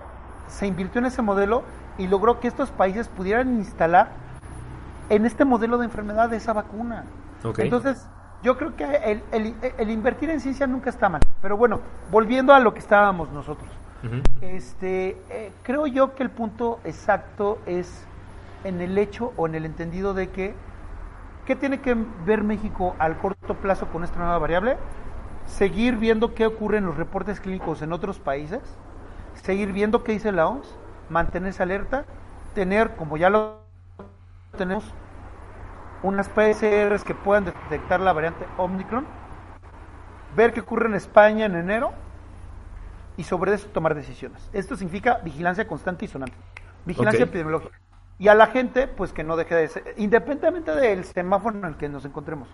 se 0.47 0.67
invirtió 0.69 1.01
en 1.01 1.07
ese 1.07 1.23
modelo 1.23 1.65
y 1.99 2.07
logró 2.07 2.39
que 2.39 2.47
estos 2.49 2.71
países 2.71 3.09
pudieran 3.09 3.49
instalar 3.57 4.11
en 5.09 5.27
este 5.27 5.45
modelo 5.45 5.77
de 5.77 5.87
enfermedad 5.87 6.31
de 6.31 6.37
esa 6.37 6.53
vacuna. 6.53 7.05
Entonces, 7.65 8.09
yo 8.45 8.57
creo 8.57 8.77
que 8.77 8.85
el, 8.85 9.25
el- 9.33 9.57
el 9.77 9.91
invertir 9.91 10.31
en 10.31 10.39
ciencia 10.41 10.67
nunca 10.67 10.89
está 10.89 11.09
mal. 11.09 11.21
Pero 11.43 11.57
bueno, 11.57 11.81
volviendo 12.13 12.55
a 12.55 12.61
lo 12.61 12.73
que 12.73 12.79
estábamos 12.81 13.31
nosotros. 13.33 13.69
Este, 14.41 15.17
eh, 15.31 15.53
creo 15.63 15.87
yo 15.87 16.15
que 16.15 16.23
el 16.23 16.31
punto 16.31 16.81
exacto 16.85 17.59
es 17.67 18.05
en 18.65 18.81
el 18.81 18.99
hecho 18.99 19.33
o 19.37 19.47
en 19.47 19.55
el 19.55 19.65
entendido 19.65 20.13
de 20.15 20.31
que 20.31 20.55
¿qué 21.47 21.57
tiene 21.57 21.81
que 21.81 21.97
ver 22.25 22.43
México 22.43 22.95
al 22.99 23.17
corto 23.19 23.55
plazo 23.55 23.87
con 23.89 24.05
esta 24.05 24.19
nueva 24.19 24.39
variable? 24.39 24.77
Seguir 25.47 25.97
viendo 25.97 26.35
qué 26.35 26.47
ocurre 26.47 26.79
en 26.79 26.87
los 26.87 26.97
reportes 26.97 27.41
clínicos 27.41 27.83
en 27.83 27.93
otros 27.93 28.19
países, 28.19 28.61
seguir 29.35 29.73
viendo 29.73 30.05
qué 30.05 30.13
dice 30.13 30.33
la 30.33 30.47
OMS, 30.47 30.77
mantenerse 31.09 31.63
alerta, 31.63 32.05
tener, 32.55 32.97
como 32.97 33.17
ya 33.17 33.31
lo 33.31 33.59
tenemos, 34.57 34.85
unas 36.03 36.29
PCRs 36.29 37.05
que 37.05 37.15
puedan 37.15 37.45
detectar 37.45 38.01
la 38.01 38.13
variante 38.13 38.47
Omicron, 38.57 39.07
ver 40.37 40.53
qué 40.53 40.61
ocurre 40.61 40.89
en 40.89 40.95
España 40.95 41.47
en 41.47 41.57
enero 41.57 41.93
y 43.17 43.25
sobre 43.25 43.55
eso 43.55 43.69
tomar 43.69 43.95
decisiones. 43.95 44.49
Esto 44.53 44.77
significa 44.77 45.19
vigilancia 45.25 45.67
constante 45.67 46.05
y 46.05 46.09
sonante. 46.09 46.35
Vigilancia 46.85 47.25
epidemiológica. 47.25 47.79
Y 48.19 48.29
a 48.29 48.35
la 48.35 48.47
gente, 48.49 48.87
pues 48.89 49.13
que 49.13 49.25
no 49.25 49.37
deje 49.37 49.55
de 49.55 49.69
ser, 49.69 49.95
independientemente 49.97 50.73
del 50.73 51.05
semáforo 51.05 51.59
en 51.59 51.65
el 51.65 51.77
que 51.77 51.89
nos 51.89 52.05
encontremos, 52.05 52.49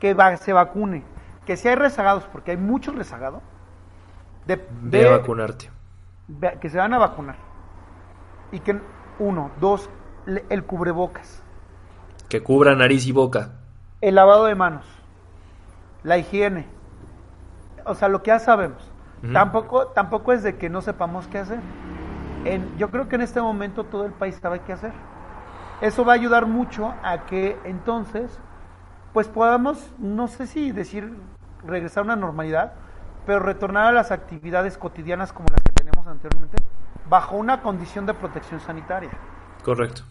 que 0.00 0.14
va- 0.14 0.36
se 0.36 0.52
vacune, 0.52 1.02
que 1.44 1.56
si 1.56 1.68
hay 1.68 1.74
rezagados, 1.74 2.24
porque 2.30 2.52
hay 2.52 2.56
muchos 2.56 2.94
rezagados, 2.94 3.42
de, 4.46 4.56
Ve 4.82 4.98
de- 5.00 5.08
a 5.08 5.10
vacunarte. 5.18 5.70
que 6.60 6.68
se 6.70 6.78
van 6.78 6.94
a 6.94 6.98
vacunar. 6.98 7.36
Y 8.52 8.60
que, 8.60 8.80
uno, 9.18 9.50
dos, 9.60 9.90
le- 10.26 10.44
el 10.50 10.64
cubrebocas, 10.64 11.42
Que 12.28 12.42
cubra 12.42 12.74
nariz 12.74 13.06
y 13.06 13.12
boca. 13.12 13.52
el 14.00 14.14
lavado 14.14 14.44
de 14.46 14.54
manos, 14.54 14.84
la 16.02 16.18
higiene, 16.18 16.66
o 17.84 17.94
sea, 17.94 18.08
lo 18.08 18.22
que 18.22 18.28
ya 18.28 18.38
sabemos. 18.38 18.87
Tampoco, 19.32 19.88
tampoco 19.88 20.32
es 20.32 20.42
de 20.42 20.56
que 20.56 20.68
no 20.68 20.80
sepamos 20.80 21.26
qué 21.26 21.38
hacer. 21.38 21.60
En, 22.44 22.76
yo 22.78 22.90
creo 22.90 23.08
que 23.08 23.16
en 23.16 23.22
este 23.22 23.40
momento 23.40 23.84
todo 23.84 24.04
el 24.06 24.12
país 24.12 24.38
sabe 24.40 24.60
qué 24.60 24.72
hacer. 24.72 24.92
Eso 25.80 26.04
va 26.04 26.12
a 26.12 26.16
ayudar 26.16 26.46
mucho 26.46 26.94
a 27.02 27.26
que 27.26 27.58
entonces, 27.64 28.38
pues 29.12 29.28
podamos, 29.28 29.92
no 29.98 30.28
sé 30.28 30.46
si 30.46 30.72
decir 30.72 31.14
regresar 31.64 32.02
a 32.02 32.04
una 32.04 32.16
normalidad, 32.16 32.74
pero 33.26 33.40
retornar 33.40 33.86
a 33.86 33.92
las 33.92 34.10
actividades 34.10 34.78
cotidianas 34.78 35.32
como 35.32 35.48
las 35.50 35.62
que 35.62 35.72
teníamos 35.72 36.06
anteriormente, 36.06 36.62
bajo 37.08 37.36
una 37.36 37.60
condición 37.60 38.06
de 38.06 38.14
protección 38.14 38.60
sanitaria. 38.60 39.10
Correcto. 39.64 40.02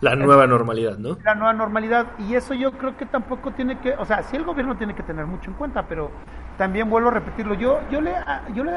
La 0.00 0.14
nueva 0.14 0.46
normalidad, 0.46 0.96
¿no? 0.96 1.18
La 1.24 1.34
nueva 1.34 1.52
normalidad. 1.52 2.06
Y 2.18 2.34
eso 2.34 2.54
yo 2.54 2.72
creo 2.72 2.96
que 2.96 3.04
tampoco 3.04 3.52
tiene 3.52 3.78
que, 3.80 3.94
o 3.94 4.04
sea, 4.04 4.22
sí 4.22 4.36
el 4.36 4.44
gobierno 4.44 4.76
tiene 4.76 4.94
que 4.94 5.02
tener 5.02 5.26
mucho 5.26 5.50
en 5.50 5.56
cuenta, 5.56 5.86
pero 5.88 6.10
también 6.58 6.90
vuelvo 6.90 7.08
a 7.08 7.12
repetirlo, 7.12 7.54
yo, 7.54 7.80
yo, 7.88 8.00
le, 8.00 8.14
yo 8.52 8.64
le, 8.64 8.72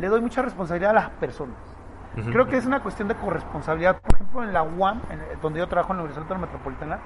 le 0.00 0.08
doy 0.08 0.20
mucha 0.20 0.40
responsabilidad 0.40 0.92
a 0.92 0.94
las 0.94 1.10
personas. 1.10 1.56
Creo 2.14 2.46
que 2.46 2.56
es 2.56 2.64
una 2.64 2.80
cuestión 2.80 3.08
de 3.08 3.16
corresponsabilidad. 3.16 4.00
Por 4.00 4.14
ejemplo, 4.14 4.44
en 4.44 4.52
la 4.52 4.62
UAM, 4.62 5.00
donde 5.42 5.58
yo 5.58 5.66
trabajo 5.66 5.92
en 5.92 5.96
la 5.98 6.04
Universidad 6.04 6.36
Metropolitana, 6.36 7.00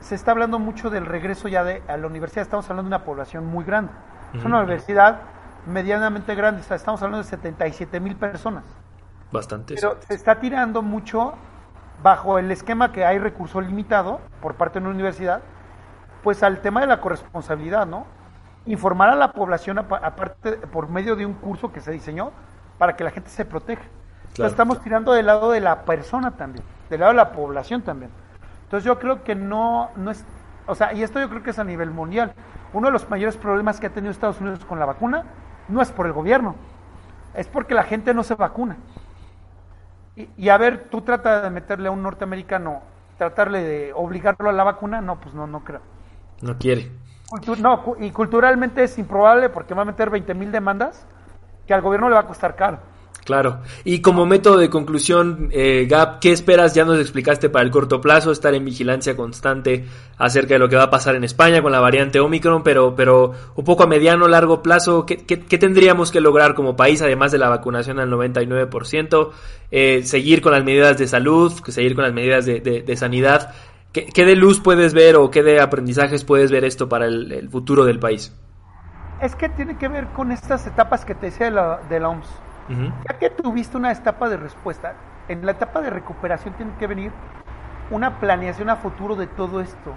se 0.00 0.16
está 0.16 0.32
hablando 0.32 0.58
mucho 0.58 0.90
del 0.90 1.06
regreso 1.06 1.46
ya 1.46 1.62
de, 1.62 1.80
a 1.86 1.96
la 1.96 2.08
universidad. 2.08 2.42
Estamos 2.42 2.68
hablando 2.68 2.90
de 2.90 2.96
una 2.96 3.04
población 3.04 3.46
muy 3.46 3.64
grande. 3.64 3.92
Es 4.34 4.44
una 4.44 4.58
universidad 4.58 5.20
medianamente 5.66 6.34
grande. 6.34 6.60
estamos 6.60 7.00
hablando 7.02 7.18
de 7.18 7.30
77 7.30 8.00
mil 8.00 8.16
personas. 8.16 8.64
Bastante. 9.30 9.76
Pero 9.76 9.96
se 10.00 10.14
está 10.14 10.40
tirando 10.40 10.82
mucho 10.82 11.34
bajo 12.02 12.40
el 12.40 12.50
esquema 12.50 12.90
que 12.90 13.04
hay 13.04 13.20
recurso 13.20 13.60
limitado 13.60 14.20
por 14.40 14.54
parte 14.54 14.80
de 14.80 14.86
una 14.86 14.94
universidad, 14.94 15.40
pues 16.24 16.42
al 16.42 16.60
tema 16.60 16.80
de 16.80 16.88
la 16.88 17.00
corresponsabilidad, 17.00 17.86
¿no? 17.86 18.06
Informar 18.66 19.08
a 19.08 19.16
la 19.16 19.32
población 19.32 19.78
aparte 19.78 20.52
por 20.52 20.88
medio 20.88 21.16
de 21.16 21.26
un 21.26 21.34
curso 21.34 21.72
que 21.72 21.80
se 21.80 21.90
diseñó 21.90 22.30
para 22.78 22.96
que 22.96 23.04
la 23.04 23.10
gente 23.10 23.30
se 23.30 23.44
proteja 23.44 23.82
estamos 24.38 24.80
tirando 24.80 25.12
del 25.12 25.26
lado 25.26 25.50
de 25.50 25.60
la 25.60 25.84
persona 25.84 26.32
también, 26.32 26.64
del 26.88 27.00
lado 27.00 27.12
de 27.12 27.16
la 27.16 27.32
población 27.32 27.82
también. 27.82 28.10
Entonces 28.64 28.84
yo 28.84 28.98
creo 28.98 29.22
que 29.22 29.34
no, 29.34 29.90
no 29.96 30.10
es, 30.10 30.24
o 30.66 30.74
sea, 30.74 30.92
y 30.92 31.02
esto 31.02 31.20
yo 31.20 31.28
creo 31.28 31.42
que 31.42 31.50
es 31.50 31.58
a 31.58 31.64
nivel 31.64 31.90
mundial. 31.90 32.32
Uno 32.72 32.88
de 32.88 32.92
los 32.92 33.08
mayores 33.10 33.36
problemas 33.36 33.78
que 33.78 33.86
ha 33.86 33.90
tenido 33.90 34.10
Estados 34.10 34.40
Unidos 34.40 34.64
con 34.64 34.78
la 34.78 34.86
vacuna 34.86 35.24
no 35.68 35.82
es 35.82 35.90
por 35.90 36.06
el 36.06 36.12
gobierno, 36.12 36.54
es 37.34 37.46
porque 37.46 37.74
la 37.74 37.82
gente 37.82 38.14
no 38.14 38.22
se 38.22 38.34
vacuna. 38.34 38.78
Y, 40.36 40.50
a 40.50 40.58
ver, 40.58 40.88
tú 40.90 41.00
trata 41.00 41.40
de 41.40 41.48
meterle 41.48 41.88
a 41.88 41.90
un 41.90 42.02
norteamericano, 42.02 42.82
tratarle 43.16 43.62
de 43.62 43.92
obligarlo 43.94 44.50
a 44.50 44.52
la 44.52 44.62
vacuna, 44.62 45.00
no, 45.00 45.18
pues 45.18 45.34
no, 45.34 45.46
no 45.46 45.64
creo. 45.64 45.80
No 46.42 46.58
quiere. 46.58 46.90
No, 47.60 47.96
y 48.00 48.10
culturalmente 48.10 48.84
es 48.84 48.98
improbable 48.98 49.48
porque 49.48 49.74
va 49.74 49.82
a 49.82 49.86
meter 49.86 50.10
20 50.10 50.34
mil 50.34 50.52
demandas 50.52 51.06
que 51.66 51.74
al 51.74 51.80
gobierno 51.80 52.08
le 52.08 52.14
va 52.14 52.20
a 52.20 52.26
costar 52.26 52.56
caro. 52.56 52.78
Claro. 53.24 53.60
Y 53.84 54.00
como 54.00 54.26
método 54.26 54.56
de 54.56 54.68
conclusión, 54.68 55.48
eh, 55.52 55.86
Gap, 55.88 56.18
¿qué 56.18 56.32
esperas? 56.32 56.74
Ya 56.74 56.84
nos 56.84 56.98
explicaste 56.98 57.48
para 57.48 57.64
el 57.64 57.70
corto 57.70 58.00
plazo, 58.00 58.32
estar 58.32 58.52
en 58.54 58.64
vigilancia 58.64 59.16
constante 59.16 59.84
acerca 60.18 60.54
de 60.54 60.58
lo 60.58 60.68
que 60.68 60.74
va 60.74 60.84
a 60.84 60.90
pasar 60.90 61.14
en 61.14 61.22
España 61.22 61.62
con 61.62 61.70
la 61.70 61.78
variante 61.78 62.18
Omicron, 62.18 62.64
pero, 62.64 62.96
pero 62.96 63.32
un 63.54 63.64
poco 63.64 63.84
a 63.84 63.86
mediano, 63.86 64.26
largo 64.26 64.60
plazo, 64.60 65.06
¿qué, 65.06 65.18
qué, 65.18 65.36
tendríamos 65.36 66.10
que 66.10 66.20
lograr 66.20 66.54
como 66.54 66.74
país, 66.74 67.00
además 67.00 67.30
de 67.30 67.38
la 67.38 67.48
vacunación 67.48 68.00
al 68.00 68.10
99%? 68.10 69.30
Eh, 69.70 70.02
seguir 70.02 70.42
con 70.42 70.52
las 70.52 70.64
medidas 70.64 70.98
de 70.98 71.06
salud, 71.06 71.52
seguir 71.68 71.94
con 71.94 72.04
las 72.04 72.12
medidas 72.12 72.44
de, 72.44 72.60
de, 72.60 72.96
sanidad. 72.96 73.54
¿Qué, 73.92 74.06
¿Qué, 74.06 74.24
de 74.24 74.36
luz 74.36 74.60
puedes 74.60 74.94
ver 74.94 75.16
o 75.16 75.30
qué 75.30 75.42
de 75.42 75.60
aprendizajes 75.60 76.24
puedes 76.24 76.50
ver 76.50 76.64
esto 76.64 76.88
para 76.88 77.06
el, 77.06 77.48
futuro 77.50 77.84
del 77.84 77.98
país? 77.98 78.34
Es 79.20 79.36
que 79.36 79.48
tiene 79.48 79.76
que 79.76 79.88
ver 79.88 80.08
con 80.08 80.32
estas 80.32 80.66
etapas 80.66 81.04
que 81.04 81.14
te 81.14 81.26
decía 81.26 81.46
de 81.46 81.52
la, 81.52 81.80
de 81.88 82.00
la 82.00 82.08
OMS 82.08 82.28
ya 82.68 83.18
que 83.18 83.30
tuviste 83.30 83.76
una 83.76 83.92
etapa 83.92 84.28
de 84.28 84.36
respuesta, 84.36 84.94
en 85.28 85.44
la 85.44 85.52
etapa 85.52 85.80
de 85.80 85.90
recuperación 85.90 86.54
tiene 86.54 86.72
que 86.78 86.86
venir 86.86 87.12
una 87.90 88.18
planeación 88.20 88.70
a 88.70 88.76
futuro 88.76 89.16
de 89.16 89.26
todo 89.26 89.60
esto. 89.60 89.94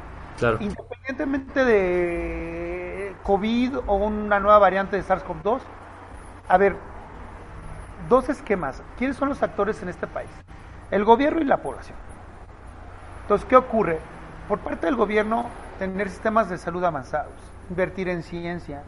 Independientemente 0.60 1.64
de 1.64 3.16
COVID 3.24 3.78
o 3.88 3.96
una 3.96 4.40
nueva 4.40 4.60
variante 4.60 4.98
de 4.98 5.04
SARS-CoV-2, 5.04 5.62
a 6.50 6.58
ver, 6.58 6.76
dos 8.10 8.28
esquemas. 8.28 8.84
¿Quiénes 8.98 9.16
son 9.16 9.30
los 9.30 9.42
actores 9.42 9.82
en 9.82 9.90
este 9.90 10.08
país? 10.08 10.30
El 10.92 11.06
gobierno 11.06 11.42
y 11.42 11.46
la 11.46 11.58
población. 11.58 11.98
Entonces, 13.26 13.48
¿qué 13.50 13.56
ocurre? 13.56 14.00
Por 14.48 14.60
parte 14.60 14.86
del 14.86 14.96
gobierno, 14.96 15.50
tener 15.80 16.10
sistemas 16.10 16.48
de 16.48 16.60
salud 16.60 16.84
avanzados, 16.84 17.34
invertir 17.72 18.08
en 18.08 18.22
ciencia, 18.22 18.84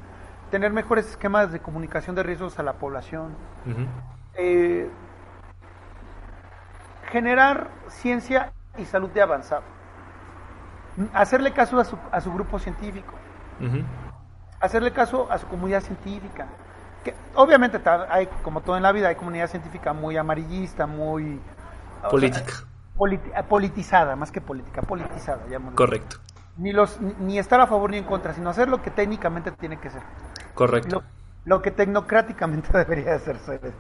tener 0.52 0.72
mejores 0.72 1.10
esquemas 1.10 1.52
de 1.52 1.60
comunicación 1.60 2.16
de 2.16 2.22
riesgos 2.22 2.60
a 2.60 2.64
la 2.64 2.74
población, 2.74 3.36
eh, 4.36 4.92
generar 7.10 7.70
ciencia 7.88 8.54
y 8.78 8.86
salud 8.86 9.10
de 9.10 9.24
avanzado, 9.24 9.64
hacerle 11.14 11.52
caso 11.52 11.80
a 11.80 11.84
su, 11.84 11.98
a 12.12 12.22
su 12.22 12.32
grupo 12.32 12.60
científico, 12.60 13.16
hacerle 14.60 14.92
caso 14.92 15.32
a 15.32 15.40
su 15.40 15.48
comunidad 15.48 15.82
científica. 15.82 16.46
Que 17.04 17.16
obviamente 17.34 17.82
hay, 18.12 18.28
como 18.44 18.62
todo 18.62 18.78
en 18.78 18.84
la 18.84 18.92
vida, 18.92 19.08
hay 19.08 19.16
comunidad 19.16 19.48
científica 19.48 19.94
muy 19.94 20.16
amarillista, 20.16 20.86
muy 20.86 21.42
política. 22.08 22.54
Politizada, 22.98 24.16
más 24.16 24.32
que 24.32 24.42
política, 24.42 24.82
politizada. 24.82 25.42
Correcto. 25.76 26.18
Ni, 26.58 26.72
los, 26.74 27.00
ni 27.20 27.38
estar 27.38 27.62
a 27.62 27.68
favor 27.68 27.92
ni 27.92 27.98
en 27.98 28.04
contra, 28.04 28.34
sino 28.34 28.50
hacer 28.50 28.68
lo 28.68 28.82
que 28.82 28.90
técnicamente 28.90 29.52
tiene 29.52 29.80
que 29.80 29.90
ser. 29.90 30.02
Correcto. 30.56 31.04
Lo, 31.46 31.62
que 31.62 31.72
tecnocráticamente 31.72 32.70
debería 32.78 33.16
hacerse. 33.16 33.60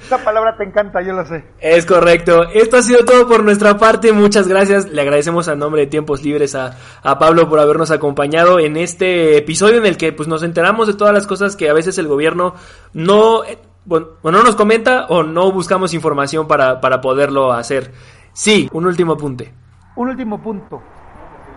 Esa 0.00 0.24
palabra 0.24 0.56
te 0.56 0.64
encanta, 0.64 1.02
yo 1.02 1.12
lo 1.12 1.24
sé. 1.26 1.44
Es 1.60 1.86
correcto. 1.86 2.44
Esto 2.54 2.78
ha 2.78 2.82
sido 2.82 3.04
todo 3.04 3.28
por 3.28 3.44
nuestra 3.44 3.76
parte. 3.76 4.12
Muchas 4.12 4.48
gracias. 4.48 4.90
Le 4.90 5.02
agradecemos 5.02 5.46
a 5.48 5.54
nombre 5.54 5.82
de 5.82 5.86
Tiempos 5.86 6.22
Libres 6.22 6.54
a, 6.54 6.76
a 7.02 7.18
Pablo 7.18 7.48
por 7.48 7.60
habernos 7.60 7.90
acompañado 7.90 8.58
en 8.58 8.76
este 8.76 9.36
episodio 9.36 9.78
en 9.78 9.86
el 9.86 9.96
que 9.96 10.12
pues, 10.12 10.26
nos 10.26 10.42
enteramos 10.42 10.86
de 10.86 10.94
todas 10.94 11.12
las 11.12 11.26
cosas 11.26 11.54
que 11.54 11.68
a 11.68 11.74
veces 11.74 11.98
el 11.98 12.08
gobierno 12.08 12.54
no, 12.92 13.42
bueno, 13.84 14.08
no 14.22 14.42
nos 14.42 14.56
comenta 14.56 15.06
o 15.08 15.22
no 15.22 15.52
buscamos 15.52 15.94
información 15.94 16.46
para, 16.48 16.80
para 16.80 17.00
poderlo 17.00 17.52
hacer. 17.52 17.92
Sí, 18.32 18.68
un 18.72 18.86
último 18.86 19.12
apunte. 19.12 19.52
Un 19.96 20.08
último 20.08 20.40
punto 20.40 20.82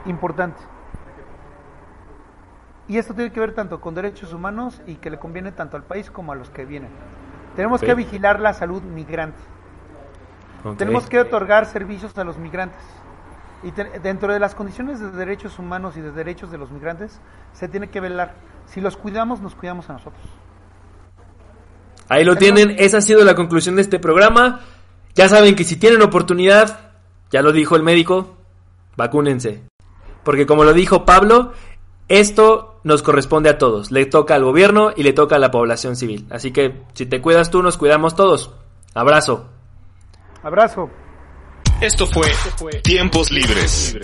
importante. 0.05 0.61
Y 2.87 2.97
esto 2.97 3.13
tiene 3.13 3.31
que 3.31 3.39
ver 3.39 3.53
tanto 3.53 3.81
con 3.81 3.95
derechos 3.95 4.31
humanos 4.33 4.81
y 4.87 4.95
que 4.95 5.09
le 5.09 5.19
conviene 5.19 5.51
tanto 5.51 5.75
al 5.75 5.83
país 5.83 6.09
como 6.09 6.31
a 6.31 6.35
los 6.35 6.49
que 6.49 6.65
vienen. 6.65 6.89
Tenemos 7.55 7.81
que 7.81 7.93
vigilar 7.95 8.39
la 8.39 8.53
salud 8.53 8.81
migrante. 8.81 9.41
Tenemos 10.77 11.07
que 11.07 11.19
otorgar 11.19 11.65
servicios 11.65 12.17
a 12.17 12.23
los 12.23 12.37
migrantes. 12.37 12.81
Y 13.63 13.71
dentro 13.71 14.31
de 14.31 14.39
las 14.39 14.53
condiciones 14.53 14.99
de 14.99 15.09
derechos 15.11 15.57
humanos 15.57 15.97
y 15.97 16.01
de 16.01 16.11
derechos 16.11 16.51
de 16.51 16.57
los 16.57 16.71
migrantes, 16.71 17.19
se 17.53 17.67
tiene 17.67 17.89
que 17.89 17.99
velar. 17.99 18.35
Si 18.67 18.79
los 18.79 18.95
cuidamos, 18.95 19.41
nos 19.41 19.55
cuidamos 19.55 19.89
a 19.89 19.93
nosotros. 19.93 20.23
Ahí 22.09 22.23
lo 22.23 22.35
tienen, 22.35 22.75
esa 22.77 22.97
ha 22.97 23.01
sido 23.01 23.23
la 23.23 23.35
conclusión 23.35 23.75
de 23.75 23.81
este 23.81 23.99
programa. 23.99 24.61
Ya 25.15 25.27
saben 25.29 25.55
que 25.55 25.63
si 25.63 25.75
tienen 25.75 26.01
oportunidad, 26.01 26.91
ya 27.31 27.41
lo 27.41 27.51
dijo 27.51 27.75
el 27.75 27.83
médico, 27.83 28.37
vacúnense. 28.95 29.63
Porque 30.23 30.45
como 30.45 30.63
lo 30.63 30.73
dijo 30.73 31.05
Pablo, 31.05 31.53
esto 32.07 32.79
nos 32.83 33.01
corresponde 33.01 33.49
a 33.49 33.57
todos. 33.57 33.91
Le 33.91 34.05
toca 34.05 34.35
al 34.35 34.43
gobierno 34.43 34.91
y 34.95 35.03
le 35.03 35.13
toca 35.13 35.35
a 35.35 35.39
la 35.39 35.51
población 35.51 35.95
civil. 35.95 36.27
Así 36.29 36.51
que 36.51 36.83
si 36.93 37.05
te 37.05 37.21
cuidas 37.21 37.49
tú, 37.49 37.61
nos 37.61 37.77
cuidamos 37.77 38.15
todos. 38.15 38.51
Abrazo. 38.93 39.49
Abrazo. 40.43 40.89
Esto 41.81 42.07
fue, 42.07 42.27
Tiempos 42.83 43.29
Libres. 43.29 43.95